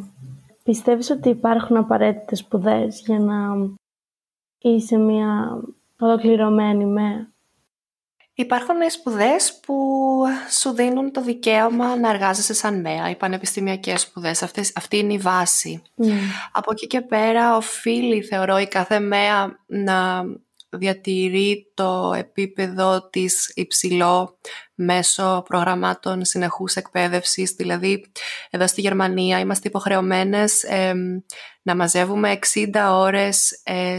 Πιστεύεις 0.63 1.11
ότι 1.11 1.29
υπάρχουν 1.29 1.77
απαραίτητες 1.77 2.39
σπουδές 2.39 3.01
για 3.01 3.19
να 3.19 3.69
είσαι 4.59 4.97
μια 4.97 5.61
ολοκληρωμένη 5.99 6.85
με 6.85 7.32
Υπάρχουν 8.43 8.91
σπουδές 8.91 9.61
που 9.63 9.77
σου 10.61 10.71
δίνουν 10.71 11.13
το 11.13 11.23
δικαίωμα 11.23 11.97
να 11.97 12.11
εργάζεσαι 12.11 12.55
σαν 12.55 12.81
ΜΕΑ, 12.81 13.11
οι 13.11 13.17
πανεπιστημιακές 13.17 14.01
σπουδές. 14.01 14.43
Αυτές, 14.43 14.73
αυτή 14.75 14.97
είναι 14.97 15.13
η 15.13 15.19
βάση. 15.19 15.83
Ναι. 15.95 16.19
Από 16.53 16.73
εκεί 16.73 16.87
και 16.87 17.01
πέρα 17.01 17.57
οφείλει, 17.57 18.23
θεωρώ, 18.23 18.59
η 18.59 18.67
κάθε 18.67 19.01
ΜΕΑ 19.01 19.59
να 19.67 20.25
διατηρεί 20.69 21.73
το 21.75 22.13
επίπεδο 22.17 23.09
της 23.09 23.53
υψηλό 23.55 24.39
μέσω 24.75 25.43
προγραμμάτων 25.49 26.25
συνεχούς 26.25 26.75
εκπαίδευσης. 26.75 27.51
Δηλαδή, 27.51 28.05
εδώ 28.51 28.67
στη 28.67 28.81
Γερμανία 28.81 29.39
είμαστε 29.39 29.69
υποχρεωμένες 29.69 30.65
να 31.63 31.75
μαζεύουμε 31.75 32.39
60 32.55 32.91
ώρες 32.91 33.61
ε, 33.65 33.99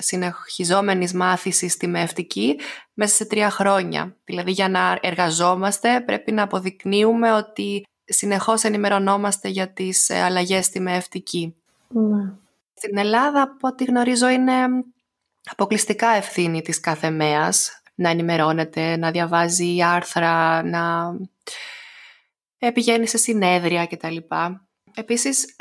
συνεχιζόμενης 0.00 1.12
μάθησης 1.12 1.72
στη 1.72 1.86
μευτική 1.86 2.58
μέσα 2.94 3.14
σε 3.14 3.24
τρία 3.24 3.50
χρόνια. 3.50 4.16
Δηλαδή 4.24 4.50
για 4.50 4.68
να 4.68 4.98
εργαζόμαστε 5.02 6.00
πρέπει 6.00 6.32
να 6.32 6.42
αποδεικνύουμε 6.42 7.32
ότι 7.32 7.84
συνεχώς 8.04 8.64
ενημερωνόμαστε 8.64 9.48
για 9.48 9.72
τις 9.72 10.08
ε, 10.08 10.22
αλλαγές 10.22 10.64
στη 10.64 10.80
μευτική. 10.80 11.54
Ναι. 11.88 12.32
Στην 12.74 12.98
Ελλάδα, 12.98 13.42
από 13.42 13.68
ό,τι 13.68 13.84
γνωρίζω, 13.84 14.28
είναι 14.28 14.54
αποκλειστικά 15.44 16.08
ευθύνη 16.08 16.62
της 16.62 16.80
κάθε 16.80 17.10
ΜΕΑς 17.10 17.82
να 17.94 18.08
ενημερώνεται, 18.08 18.96
να 18.96 19.10
διαβάζει 19.10 19.82
άρθρα, 19.82 20.62
να 20.62 21.12
πηγαίνει 22.72 23.06
σε 23.06 23.16
συνέδρια 23.16 23.86
κτλ. 23.86 24.16
Επίσης, 24.94 25.56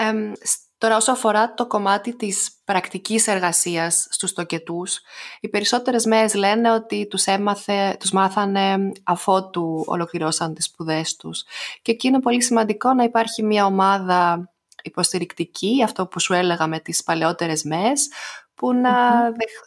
Τώρα 0.81 0.95
όσο 0.95 1.11
αφορά 1.11 1.53
το 1.53 1.67
κομμάτι 1.67 2.15
της 2.15 2.51
πρακτικής 2.65 3.27
εργασίας 3.27 4.07
στους 4.09 4.33
τοκετούς, 4.33 4.99
οι 5.39 5.49
περισσότερες 5.49 6.05
μέες 6.05 6.33
λένε 6.33 6.71
ότι 6.71 7.07
τους, 7.07 7.25
έμαθε, 7.25 7.95
τους 7.99 8.11
μάθανε 8.11 8.91
αφότου 9.03 9.83
ολοκληρώσαν 9.87 10.53
τις 10.53 10.65
σπουδές 10.65 11.15
τους. 11.15 11.43
Και 11.81 11.91
εκεί 11.91 12.07
είναι 12.07 12.19
πολύ 12.19 12.41
σημαντικό 12.41 12.93
να 12.93 13.03
υπάρχει 13.03 13.43
μια 13.43 13.65
ομάδα 13.65 14.49
υποστηρικτική, 14.83 15.83
αυτό 15.83 16.07
που 16.07 16.19
σου 16.19 16.33
έλεγα 16.33 16.67
με 16.67 16.79
τις 16.79 17.03
παλαιότερες 17.03 17.63
μέες, 17.63 18.09
που 18.55 18.73
να 18.73 18.91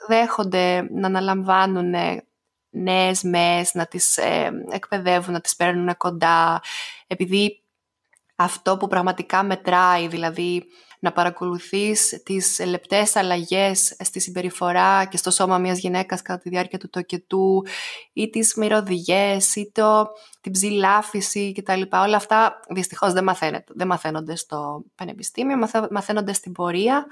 δέχονται, 0.08 0.88
να 0.90 1.06
αναλαμβάνουν 1.06 1.94
νέες 2.70 3.22
μέες, 3.22 3.74
να 3.74 3.86
τις 3.86 4.16
ε, 4.16 4.50
εκπαιδεύουν, 4.70 5.32
να 5.32 5.40
τις 5.40 5.56
παίρνουν 5.56 5.96
κοντά, 5.96 6.62
επειδή 7.06 7.58
αυτό 8.36 8.76
που 8.76 8.86
πραγματικά 8.86 9.42
μετράει, 9.42 10.08
δηλαδή 10.08 10.64
να 11.04 11.12
παρακολουθείς 11.12 12.22
τις 12.24 12.64
λεπτές 12.66 13.16
αλλαγές 13.16 13.96
στη 14.00 14.20
συμπεριφορά 14.20 15.04
και 15.04 15.16
στο 15.16 15.30
σώμα 15.30 15.58
μιας 15.58 15.78
γυναίκας 15.78 16.22
κατά 16.22 16.38
τη 16.38 16.48
διάρκεια 16.48 16.78
του 16.78 16.88
τοκετού 16.88 17.62
ή 18.12 18.30
τις 18.30 18.54
μυρωδιές 18.54 19.54
ή 19.54 19.70
το, 19.74 20.06
την 20.40 20.52
ψηλάφιση 20.52 21.52
κτλ. 21.52 21.82
Όλα 21.92 22.16
αυτά 22.16 22.60
δυστυχώς 22.68 23.12
δεν, 23.12 23.26
δεν 23.66 23.86
μαθαίνονται 23.86 24.36
στο 24.36 24.84
πανεπιστήμιο, 24.94 25.56
μαθαίνονται 25.90 26.32
στην 26.32 26.52
πορεία 26.52 27.06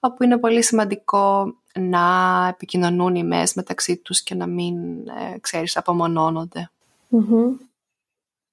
όπου 0.00 0.22
είναι 0.22 0.38
πολύ 0.38 0.62
σημαντικό 0.62 1.54
να 1.78 2.46
επικοινωνούν 2.48 3.14
οι 3.14 3.24
μες 3.24 3.54
μεταξύ 3.54 3.96
τους 3.96 4.22
και 4.22 4.34
να 4.34 4.46
μην, 4.46 5.08
ε, 5.08 5.38
ξέρεις, 5.40 5.76
απομονώνονται. 5.76 6.70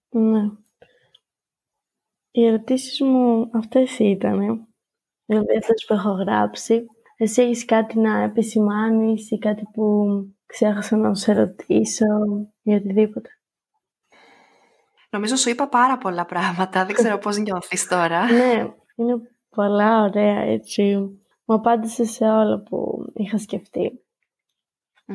Ναι. 0.09 0.49
Οι 2.31 2.45
ερωτήσεις 2.45 3.01
μου 3.01 3.49
αυτές 3.53 3.99
ήταν 3.99 4.68
δηλαδή 5.29 5.57
αυτές 5.57 5.85
που 5.87 5.93
έχω 5.93 6.11
γράψει. 6.11 6.85
Εσύ 7.17 7.41
έχεις 7.41 7.65
κάτι 7.65 7.99
να 7.99 8.21
επισημάνεις 8.21 9.31
ή 9.31 9.37
κάτι 9.37 9.63
που 9.73 10.05
ξέχασα 10.45 10.97
να 10.97 11.15
σε 11.15 11.33
ρωτήσω 11.33 12.05
ή 12.61 12.73
οτιδήποτε. 12.73 13.29
Νομίζω 15.09 15.35
σου 15.35 15.49
είπα 15.49 15.67
πάρα 15.67 15.97
πολλά 15.97 16.25
πράγματα. 16.25 16.85
Δεν 16.85 16.95
ξέρω 16.95 17.17
πώς 17.23 17.37
νιώθεις 17.37 17.87
τώρα. 17.87 18.31
ναι, 18.31 18.67
είναι 18.95 19.21
πολλά 19.49 20.01
ωραία 20.03 20.39
έτσι. 20.39 20.95
Μου 21.45 21.55
απάντησε 21.55 22.05
σε 22.05 22.23
όλα 22.25 22.59
που 22.59 23.05
είχα 23.13 23.37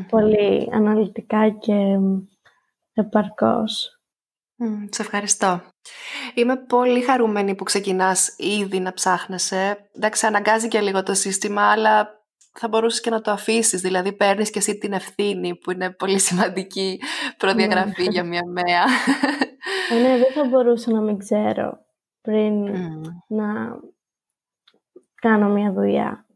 Πολύ 0.08 0.68
αναλυτικά 0.72 1.48
και 1.50 1.98
επαρκώς. 2.92 3.93
Σε 4.90 5.02
ευχαριστώ. 5.02 5.60
Είμαι 6.34 6.56
πολύ 6.56 7.00
χαρούμενη 7.00 7.54
που 7.54 7.64
ξεκινάς 7.64 8.34
ήδη 8.38 8.80
να 8.80 8.92
ψάχνεσαι. 8.92 9.88
Εντάξει, 9.96 10.26
αναγκάζει 10.26 10.68
και 10.68 10.80
λίγο 10.80 11.02
το 11.02 11.14
σύστημα, 11.14 11.62
αλλά 11.62 12.24
θα 12.52 12.68
μπορούσες 12.68 13.00
και 13.00 13.10
να 13.10 13.20
το 13.20 13.30
αφήσεις. 13.30 13.80
Δηλαδή, 13.80 14.12
παίρνεις 14.12 14.50
και 14.50 14.58
εσύ 14.58 14.78
την 14.78 14.92
ευθύνη, 14.92 15.56
που 15.56 15.70
είναι 15.70 15.90
πολύ 15.90 16.18
σημαντική 16.18 17.00
προδιαγραφή 17.36 18.02
ναι. 18.02 18.10
για 18.10 18.24
μια 18.24 18.42
μέα. 18.46 18.84
Ε, 19.90 19.94
ναι, 19.94 20.18
δεν 20.18 20.32
θα 20.34 20.44
μπορούσα 20.48 20.92
να 20.92 21.00
μην 21.00 21.18
ξέρω 21.18 21.78
πριν 22.20 22.64
να 23.26 23.78
κάνω 25.14 25.48
μια 25.48 25.72
δουλειά. 25.72 26.26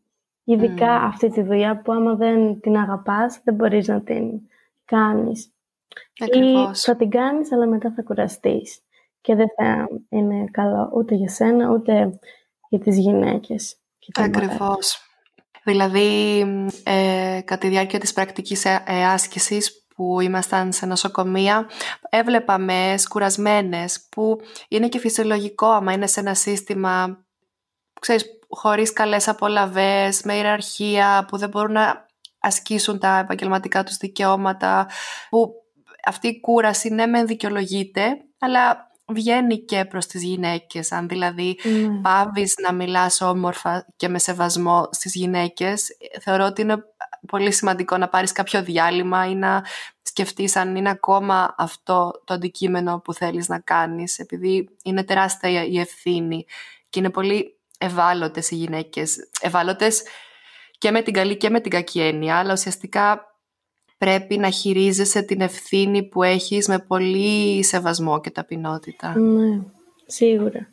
Ειδικά 0.44 0.94
αυτή 0.94 1.30
τη 1.30 1.42
δουλειά 1.42 1.80
που 1.82 1.92
άμα 1.92 2.14
δεν 2.14 2.60
την 2.60 2.76
αγαπάς, 2.76 3.40
δεν 3.44 3.54
μπορείς 3.54 3.88
να 3.88 4.02
την 4.02 4.40
κάνεις. 4.84 5.52
Ακριβώς. 6.20 6.82
Ή 6.82 6.84
θα 6.84 6.96
την 6.96 7.10
κάνεις, 7.10 7.52
αλλά 7.52 7.66
μετά 7.66 7.92
θα 7.96 8.02
κουραστείς 8.02 8.80
και 9.20 9.34
δεν 9.34 9.46
θα 9.56 9.88
είναι 10.08 10.44
καλό 10.50 10.90
ούτε 10.94 11.14
για 11.14 11.28
σένα 11.28 11.70
ούτε 11.70 12.18
για 12.68 12.78
τις 12.78 12.98
γυναίκες. 12.98 13.76
Ακριβώς. 14.14 15.02
Δηλαδή, 15.64 16.40
ε, 16.82 17.40
κατά 17.44 17.58
τη 17.58 17.68
διάρκεια 17.68 17.98
της 17.98 18.12
πρακτικής 18.12 18.64
ε, 18.64 18.82
ε, 18.86 19.06
άσκησης 19.06 19.86
που 19.94 20.20
ήμασταν 20.20 20.72
σε 20.72 20.86
νοσοκομεία, 20.86 21.66
έβλεπαμε 22.10 22.94
σκουρασμένες 22.98 24.06
που 24.10 24.40
είναι 24.68 24.88
και 24.88 24.98
φυσιολογικό 24.98 25.66
άμα 25.66 25.92
είναι 25.92 26.06
σε 26.06 26.20
ένα 26.20 26.34
σύστημα, 26.34 27.24
ξέρεις, 28.00 28.24
χωρίς 28.48 28.92
καλές 28.92 29.28
απολαβές, 29.28 30.22
με 30.22 30.34
ιεραρχία, 30.34 31.24
που 31.28 31.36
δεν 31.36 31.48
μπορούν 31.48 31.72
να 31.72 32.06
ασκήσουν 32.38 32.98
τα 32.98 33.18
επαγγελματικά 33.18 33.84
τους 33.84 33.96
δικαιώματα, 33.96 34.88
που 35.30 35.52
αυτή 36.08 36.28
η 36.28 36.40
κούραση 36.40 36.88
ναι 36.88 37.06
μεν 37.06 37.26
δικαιολογείται, 37.26 38.02
αλλά 38.38 38.90
βγαίνει 39.06 39.58
και 39.58 39.84
προς 39.84 40.06
τις 40.06 40.22
γυναίκες. 40.22 40.92
Αν 40.92 41.08
δηλαδή 41.08 41.58
mm. 41.64 42.00
πάβεις 42.02 42.54
να 42.62 42.72
μιλάς 42.72 43.20
όμορφα 43.20 43.86
και 43.96 44.08
με 44.08 44.18
σεβασμό 44.18 44.88
στις 44.90 45.14
γυναίκες, 45.14 45.96
θεωρώ 46.20 46.44
ότι 46.44 46.62
είναι 46.62 46.84
πολύ 47.26 47.52
σημαντικό 47.52 47.96
να 47.96 48.08
πάρεις 48.08 48.32
κάποιο 48.32 48.62
διάλειμμα 48.62 49.26
ή 49.26 49.34
να 49.34 49.64
σκεφτείς 50.02 50.56
αν 50.56 50.76
είναι 50.76 50.90
ακόμα 50.90 51.54
αυτό 51.58 52.22
το 52.24 52.34
αντικείμενο 52.34 53.00
που 53.00 53.14
θέλεις 53.14 53.48
να 53.48 53.58
κάνεις, 53.58 54.18
επειδή 54.18 54.68
είναι 54.84 55.04
τεράστια 55.04 55.64
η 55.64 55.78
ευθύνη 55.78 56.46
και 56.88 56.98
είναι 56.98 57.10
πολύ 57.10 57.58
ευάλωτες 57.78 58.50
οι 58.50 58.54
γυναίκες. 58.54 59.28
Ευάλωτες 59.40 60.02
και 60.78 60.90
με 60.90 61.02
την 61.02 61.12
καλή 61.12 61.36
και 61.36 61.50
με 61.50 61.60
την 61.60 61.70
κακή 61.70 62.00
έννοια, 62.00 62.36
αλλά 62.36 62.52
ουσιαστικά 62.52 63.27
πρέπει 63.98 64.38
να 64.38 64.50
χειρίζεσαι 64.50 65.22
την 65.22 65.40
ευθύνη 65.40 66.02
που 66.02 66.22
έχεις 66.22 66.68
με 66.68 66.78
πολύ 66.78 67.64
σεβασμό 67.64 68.20
και 68.20 68.30
ταπεινότητα. 68.30 69.18
Ναι, 69.18 69.60
σίγουρα. 70.06 70.72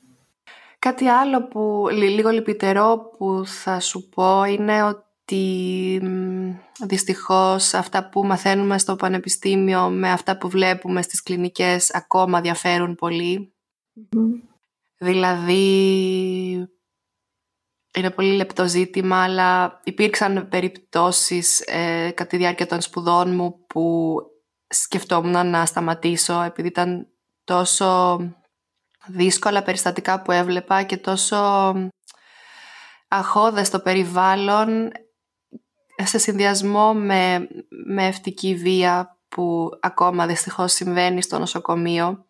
Κάτι 0.79 1.07
άλλο 1.07 1.47
που 1.47 1.87
λίγο 1.91 2.29
λυπητερό 2.29 3.11
που 3.17 3.41
θα 3.45 3.79
σου 3.79 4.09
πω 4.09 4.43
είναι 4.43 4.83
ότι 4.83 6.01
δυστυχώς 6.85 7.73
αυτά 7.73 8.09
που 8.09 8.25
μαθαίνουμε 8.25 8.77
στο 8.77 8.95
πανεπιστήμιο 8.95 9.89
με 9.89 10.11
αυτά 10.11 10.37
που 10.37 10.49
βλέπουμε 10.49 11.01
στις 11.01 11.23
κλινικές 11.23 11.93
ακόμα 11.93 12.41
διαφέρουν 12.41 12.95
Δηλαδή 14.97 16.69
είναι 17.95 18.11
πολύ 18.11 18.31
λεπτό 18.35 18.67
ζήτημα, 18.67 19.23
αλλά 19.23 19.79
υπήρξαν 19.83 20.47
περιπτώσεις 20.49 21.59
ε, 21.59 22.11
κατά 22.15 22.29
τη 22.29 22.37
διάρκεια 22.37 22.65
των 22.65 22.81
σπουδών 22.81 23.35
μου 23.35 23.65
που 23.67 24.15
σκεφτόμουν 24.67 25.49
να 25.49 25.65
σταματήσω 25.65 26.41
επειδή 26.41 26.67
ήταν 26.67 27.07
τόσο 27.43 28.19
δύσκολα 29.07 29.63
περιστατικά 29.63 30.21
που 30.21 30.31
έβλεπα 30.31 30.83
και 30.83 30.97
τόσο 30.97 31.73
αχώδες 33.07 33.69
το 33.69 33.79
περιβάλλον 33.79 34.91
σε 36.03 36.17
συνδυασμό 36.17 36.93
με, 36.93 37.47
με 37.85 38.07
ευτική 38.07 38.55
βία 38.55 39.19
που 39.27 39.69
ακόμα 39.81 40.25
δυστυχώς 40.25 40.73
συμβαίνει 40.73 41.21
στο 41.21 41.39
νοσοκομείο. 41.39 42.24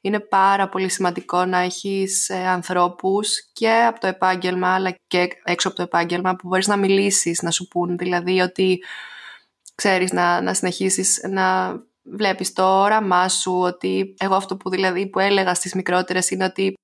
Είναι 0.00 0.20
πάρα 0.20 0.68
πολύ 0.68 0.88
σημαντικό 0.88 1.44
να 1.44 1.58
έχεις 1.58 2.28
ε, 2.28 2.46
ανθρώπους 2.46 3.50
και 3.52 3.72
από 3.72 4.00
το 4.00 4.06
επάγγελμα 4.06 4.74
αλλά 4.74 4.96
και 5.06 5.28
έξω 5.44 5.68
από 5.68 5.76
το 5.76 5.82
επάγγελμα 5.82 6.36
που 6.36 6.48
μπορείς 6.48 6.66
να 6.66 6.76
μιλήσεις, 6.76 7.42
να 7.42 7.50
σου 7.50 7.68
πούν. 7.68 7.96
Δηλαδή 7.96 8.40
ότι 8.40 8.82
ξέρεις 9.74 10.12
να, 10.12 10.40
να 10.40 10.54
συνεχίσεις 10.54 11.20
να 11.28 11.76
βλέπεις 12.02 12.52
το 12.52 12.80
όραμά 12.80 13.28
σου 13.28 13.58
ότι 13.60 14.14
εγώ 14.18 14.34
αυτό 14.34 14.56
που 14.56 14.70
δηλαδή 14.70 15.06
που 15.06 15.18
έλεγα 15.18 15.54
στις 15.54 15.74
μικρότερες 15.74 16.30
είναι 16.30 16.44
ότι 16.44 16.74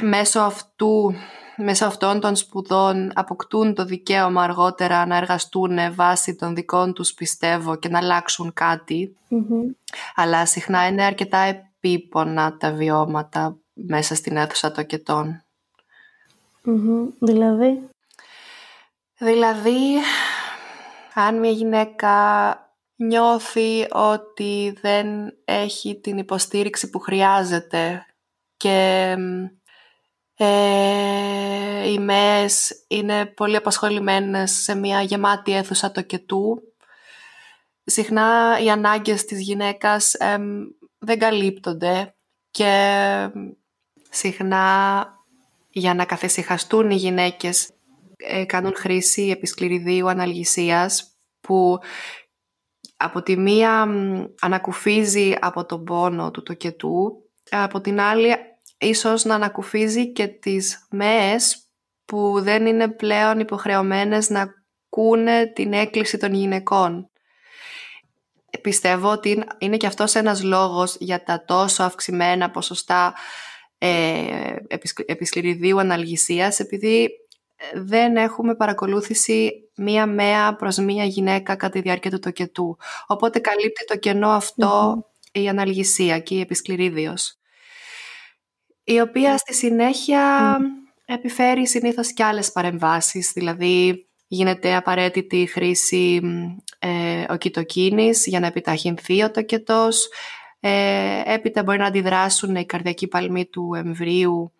μέσω 0.00 0.40
αυτού 0.40 1.14
μέσω 1.56 1.86
αυτών 1.86 2.20
των 2.20 2.36
σπουδών 2.36 3.10
αποκτούν 3.14 3.74
το 3.74 3.84
δικαίωμα 3.84 4.42
αργότερα 4.42 5.06
να 5.06 5.16
εργαστούν 5.16 5.94
βάσει 5.94 6.34
των 6.34 6.54
δικών 6.54 6.92
τους 6.92 7.14
πιστεύω 7.14 7.76
και 7.76 7.88
να 7.88 7.98
αλλάξουν 7.98 8.52
Αλλά 10.14 10.46
συχνά 10.46 10.86
είναι 10.86 11.04
αρκετά 11.04 11.38
επίπονα 11.38 12.56
τα 12.56 12.72
βιώματα 12.72 13.56
μέσα 13.72 14.14
στην 14.14 14.36
αίθουσα 14.36 14.72
τοκετών. 14.72 15.42
Δηλαδή; 17.18 17.88
Δηλαδή, 19.18 19.96
αν 21.14 21.38
μια 21.38 21.50
γυναίκα 21.50 22.56
νιώθει 22.96 23.86
ότι 23.90 24.78
δεν 24.80 25.06
έχει 25.44 26.00
την 26.00 26.18
υποστήριξη 26.18 26.90
που 26.90 26.98
χρειάζεται 26.98 28.06
και 28.56 29.16
ε, 30.44 31.90
οι 31.90 31.98
ΜΕΕΣ 31.98 32.84
είναι 32.88 33.26
πολύ 33.26 33.56
απασχολημένες 33.56 34.50
σε 34.50 34.74
μια 34.74 35.02
γεμάτη 35.02 35.52
αίθουσα 35.52 35.92
τοκετού. 35.92 36.62
Συχνά 37.84 38.58
οι 38.62 38.70
ανάγκες 38.70 39.24
της 39.24 39.40
γυναίκας 39.40 40.16
δεν 40.98 41.18
καλύπτονται 41.18 42.14
και 42.50 43.28
συχνά 44.10 45.06
για 45.70 45.94
να 45.94 46.04
καθησυχαστούν 46.04 46.90
οι 46.90 46.94
γυναίκες 46.94 47.70
ε, 48.16 48.44
κάνουν 48.44 48.74
χρήση 48.76 49.22
επισκληριδίου 49.22 50.08
αναλγησίας 50.08 51.16
που 51.40 51.78
από 52.96 53.22
τη 53.22 53.36
μία 53.36 53.88
ανακουφίζει 54.40 55.34
από 55.40 55.64
τον 55.64 55.84
πόνο 55.84 56.30
του 56.30 56.42
τοκετού, 56.42 57.30
από 57.50 57.80
την 57.80 58.00
άλλη 58.00 58.36
ίσως 58.82 59.24
να 59.24 59.34
ανακουφίζει 59.34 60.12
και 60.12 60.26
τις 60.26 60.86
ΜΕΕΣ 60.90 61.66
που 62.04 62.40
δεν 62.40 62.66
είναι 62.66 62.88
πλέον 62.88 63.40
υποχρεωμένες 63.40 64.30
να 64.30 64.54
ακούνε 64.88 65.46
την 65.54 65.72
έκκληση 65.72 66.18
των 66.18 66.34
γυναικών. 66.34 67.10
Πιστεύω 68.60 69.10
ότι 69.10 69.44
είναι 69.58 69.76
και 69.76 69.86
αυτός 69.86 70.14
ένας 70.14 70.42
λόγος 70.42 70.96
για 70.98 71.22
τα 71.22 71.44
τόσο 71.44 71.82
αυξημένα 71.82 72.50
ποσοστά 72.50 73.14
ε, 73.78 74.56
επισκληριδίου 75.06 75.80
αναλγησίας, 75.80 76.60
επειδή 76.60 77.10
δεν 77.74 78.16
έχουμε 78.16 78.54
παρακολούθηση 78.54 79.52
μία 79.76 80.06
μέα 80.06 80.56
προς 80.56 80.76
μία 80.76 81.04
γυναίκα 81.04 81.56
κατά 81.56 81.68
τη 81.68 81.80
διάρκεια 81.80 82.10
του 82.10 82.18
τοκετού. 82.18 82.76
Οπότε 83.06 83.38
καλύπτει 83.38 83.84
το 83.84 83.96
κενό 83.96 84.40
η 85.32 85.48
αναλγησία 85.48 86.18
και 86.18 86.34
η 86.34 86.40
επισκληρίδιος 86.40 87.41
η 88.84 89.00
οποία 89.00 89.38
στη 89.38 89.54
συνέχεια 89.54 90.56
επιφέρει 91.04 91.66
συνήθως 91.66 92.12
και 92.12 92.24
άλλες 92.24 92.52
παρεμβάσεις, 92.52 93.32
δηλαδή 93.32 94.06
γίνεται 94.26 94.74
απαραίτητη 94.74 95.36
η 95.36 95.46
χρήση 95.46 96.20
ε, 96.78 97.24
οκυτοκίνης 97.28 98.26
για 98.26 98.40
να 98.40 98.46
επιταχυνθεί 98.46 99.22
ο 99.22 99.30
τοκετός, 99.30 100.08
ε, 100.60 101.22
έπειτα 101.24 101.62
μπορεί 101.62 101.78
να 101.78 101.86
αντιδράσουν 101.86 102.56
οι 102.56 102.66
καρδιακοί 102.66 103.06
παλμοί 103.06 103.46
του 103.46 103.74
εμβρίου 103.74 104.52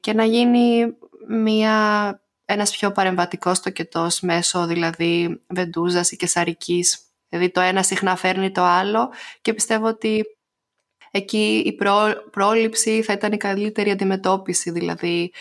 και 0.00 0.12
να 0.12 0.24
γίνει 0.24 0.96
μια, 1.28 2.20
ένας 2.44 2.70
πιο 2.70 2.92
παρεμβατικός 2.92 3.60
τοκετός 3.60 4.20
μέσω 4.20 4.66
δηλαδή 4.66 5.40
βεντούζας 5.48 6.10
ή 6.10 6.16
κεσαρικής. 6.16 7.00
Δηλαδή 7.28 7.50
το 7.50 7.60
ένα 7.60 7.82
συχνά 7.82 8.16
φέρνει 8.16 8.50
το 8.50 8.62
άλλο 8.62 9.10
και 9.42 9.54
πιστεύω 9.54 9.86
ότι 9.86 10.24
εκεί 11.10 11.62
η 11.66 11.76
πρόληψη 12.30 13.02
θα 13.02 13.12
ήταν 13.12 13.32
η 13.32 13.36
καλύτερη 13.36 13.90
αντιμετώπιση, 13.90 14.70
δηλαδή 14.70 15.32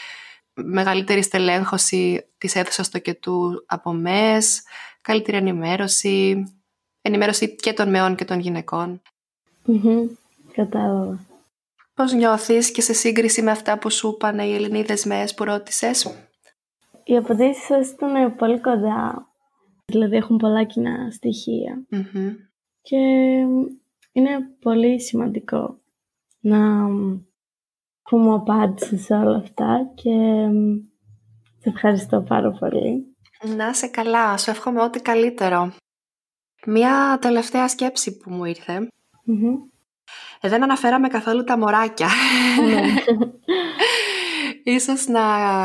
μεγαλύτερη 0.53 1.21
στελέχωση 1.21 2.25
της 2.37 2.55
αίθουσας 2.55 2.89
τοκετού 2.89 3.63
από 3.65 3.93
ΜΕΣ, 3.93 4.63
καλύτερη 5.01 5.37
ενημέρωση, 5.37 6.43
ενημέρωση 7.01 7.55
και 7.55 7.73
των 7.73 7.89
μεών 7.89 8.15
και 8.15 8.25
των 8.25 8.39
γυναικών. 8.39 9.01
Κατάλαβα. 10.53 11.19
Πώς 11.93 12.13
νιώθεις 12.13 12.71
και 12.71 12.81
σε 12.81 12.93
σύγκριση 12.93 13.41
με 13.41 13.51
αυτά 13.51 13.77
που 13.77 13.89
σου 13.89 14.07
είπαν 14.07 14.39
οι 14.39 14.53
Ελληνίδες 14.53 15.05
ΜΕΣ 15.05 15.33
που 15.33 15.43
ρώτησες; 15.43 16.27
Οι 17.03 17.17
απαντήσεις 17.17 17.65
σας 17.65 17.89
ήταν 17.89 18.35
πολύ 18.35 18.59
κοντά. 18.59 19.27
Δηλαδή 19.85 20.15
έχουν 20.15 20.37
πολλά 20.37 20.63
κοινά 20.63 21.11
Και 22.81 22.97
είναι 24.15 24.49
πολύ 24.59 25.01
σημαντικό 25.01 25.79
να 26.39 26.87
που 28.01 28.17
μου 28.17 28.33
απάντησες 28.33 29.01
σε 29.01 29.13
όλα 29.13 29.37
αυτά 29.37 29.91
και 29.95 30.11
σε 31.59 31.69
ευχαριστώ 31.69 32.21
πάρα 32.21 32.51
πολύ. 32.51 33.15
Να 33.55 33.73
σε 33.73 33.87
καλά, 33.87 34.37
σου 34.37 34.49
εύχομαι 34.49 34.81
ό,τι 34.81 35.01
καλύτερο. 35.01 35.73
Μία 36.65 37.17
τελευταία 37.21 37.67
σκέψη 37.67 38.17
που 38.17 38.31
μου 38.31 38.45
ήρθε. 38.45 38.87
Ε, 40.41 40.49
δεν 40.49 40.63
αναφέραμε 40.63 41.07
καθόλου 41.07 41.43
τα 41.43 41.57
μωράκια. 41.57 42.07
Ναι. 42.67 42.81
Ίσως 44.75 45.07
να 45.07 45.23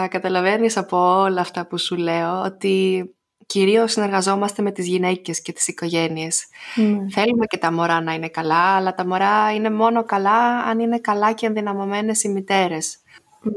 καταλαβαίνεις 0.08 0.76
από 0.76 1.20
όλα 1.20 1.40
αυτά 1.40 1.66
που 1.66 1.78
σου 1.78 1.96
λέω 1.96 2.42
ότι 2.42 3.04
κυρίως 3.50 3.92
συνεργαζόμαστε 3.92 4.62
με 4.62 4.70
τις 4.70 4.86
γυναίκες 4.86 5.42
και 5.42 5.52
τις 5.52 5.68
οικογένειες. 5.68 6.46
Ναι. 6.74 7.10
Θέλουμε 7.10 7.46
και 7.46 7.58
τα 7.58 7.72
μωρά 7.72 8.00
να 8.00 8.14
είναι 8.14 8.28
καλά, 8.28 8.76
αλλά 8.76 8.94
τα 8.94 9.06
μωρά 9.06 9.52
είναι 9.54 9.70
μόνο 9.70 10.04
καλά 10.04 10.58
αν 10.58 10.78
είναι 10.78 10.98
καλά 10.98 11.32
και 11.32 11.46
ενδυναμωμένες 11.46 12.22
οι 12.22 12.28
μητέρες. 12.28 12.98
Ναι. 13.42 13.52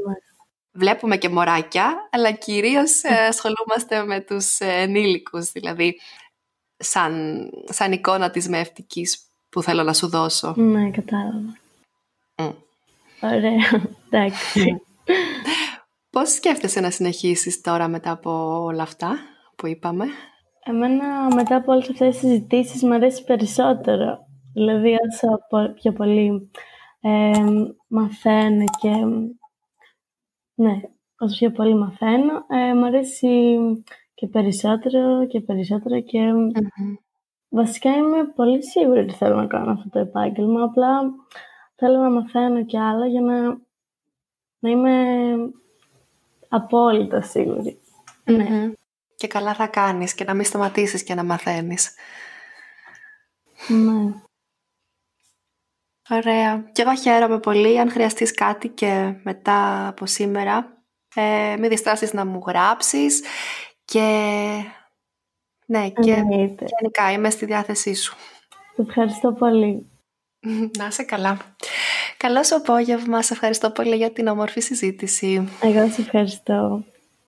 Βλέπουμε 0.72 1.16
και 1.16 1.28
μωράκια, 1.28 2.08
αλλά 2.10 2.32
κυρίως 2.32 3.02
ε, 3.02 3.14
ασχολούμαστε 3.14 4.04
με 4.04 4.20
τους 4.20 4.58
ε, 4.58 4.66
ενήλικους, 4.66 5.50
δηλαδή 5.50 6.00
σαν, 6.76 7.44
σαν 7.64 7.92
εικόνα 7.92 8.30
της 8.30 8.48
μευτικής 8.48 9.18
που 9.48 9.62
θέλω 9.62 9.82
να 9.82 9.92
σου 9.92 10.08
δώσω. 10.08 10.54
Ναι, 10.56 10.90
κατάλαβα. 10.90 11.58
Mm. 12.34 12.54
Ωραία, 13.20 13.90
εντάξει. 14.10 14.82
Πώς 16.10 16.30
σκέφτεσαι 16.32 16.80
να 16.80 16.90
συνεχίσεις 16.90 17.60
τώρα 17.60 17.88
μετά 17.88 18.10
από 18.10 18.62
όλα 18.64 18.82
αυτά; 18.82 19.18
Που 19.56 19.66
είπαμε. 19.66 20.04
Εμένα 20.64 21.34
μετά 21.34 21.56
από 21.56 21.72
όλες 21.72 21.90
αυτές 21.90 22.08
τις 22.08 22.18
συζητήσεις 22.18 22.82
μου 22.82 22.94
αρέσει 22.94 23.24
περισσότερο. 23.24 24.26
Δηλαδή 24.52 24.96
όσο 25.08 25.40
πιο 25.74 25.92
πολύ 25.92 26.50
ε, 27.00 27.30
μαθαίνω 27.86 28.64
και... 28.80 28.90
Ναι, 30.54 30.80
όσο 31.18 31.36
πιο 31.38 31.50
πολύ 31.50 31.74
μαθαίνω, 31.74 32.44
ε, 32.48 32.74
μου 32.74 32.84
αρέσει 32.84 33.56
και 34.14 34.26
περισσότερο 34.26 35.26
και 35.26 35.40
περισσότερο 35.40 36.00
και... 36.00 36.32
Βασικά 37.48 37.96
είμαι 37.96 38.24
πολύ 38.24 38.64
σίγουρη 38.64 39.00
ότι 39.00 39.14
θέλω 39.14 39.36
να 39.36 39.46
κάνω 39.46 39.70
αυτό 39.70 39.88
το 39.88 39.98
επάγγελμα, 39.98 40.62
απλά 40.62 41.00
θέλω 41.74 41.98
να 41.98 42.10
μαθαίνω 42.10 42.64
και 42.64 42.78
άλλα 42.78 43.06
για 43.06 43.20
να, 43.20 43.58
να 44.58 44.70
είμαι 44.70 44.94
απόλυτα 46.48 47.22
Ναι. 48.24 48.72
Και 49.24 49.30
καλά 49.30 49.54
θα 49.54 49.66
κάνεις 49.66 50.14
και 50.14 50.24
να 50.24 50.34
μην 50.34 50.44
σταματήσεις 50.44 51.02
και 51.02 51.14
να 51.14 51.24
μαθαίνεις. 51.24 51.94
Ναι. 53.68 54.12
Ωραία. 56.10 56.68
Και 56.72 56.82
εγώ 56.82 56.94
χαίρομαι 56.94 57.38
πολύ. 57.38 57.80
Αν 57.80 57.90
χρειαστείς 57.90 58.34
κάτι 58.34 58.68
και 58.68 59.14
μετά 59.22 59.88
από 59.88 60.06
σήμερα, 60.06 60.82
ε, 61.14 61.56
μην 61.58 61.68
διστάσεις 61.68 62.12
να 62.12 62.24
μου 62.24 62.42
γράψεις 62.46 63.22
και... 63.84 64.00
Ναι, 65.66 65.88
και 65.88 66.24
γενικά 66.78 67.12
είμαι 67.12 67.30
στη 67.30 67.44
διάθεσή 67.44 67.94
σου. 67.94 68.16
Ευχαριστώ 68.76 69.32
πολύ. 69.32 69.90
Να 70.78 70.86
είσαι 70.86 71.02
καλά. 71.02 71.38
Καλό 72.16 72.42
σου 72.42 72.56
απόγευμα. 72.56 73.22
Σε 73.22 73.32
ευχαριστώ 73.32 73.70
πολύ 73.70 73.96
για 73.96 74.12
την 74.12 74.26
όμορφη 74.26 74.60
συζήτηση. 74.60 75.48
Εγώ 75.60 75.88
σε 75.88 76.00
ευχαριστώ. 76.00 76.84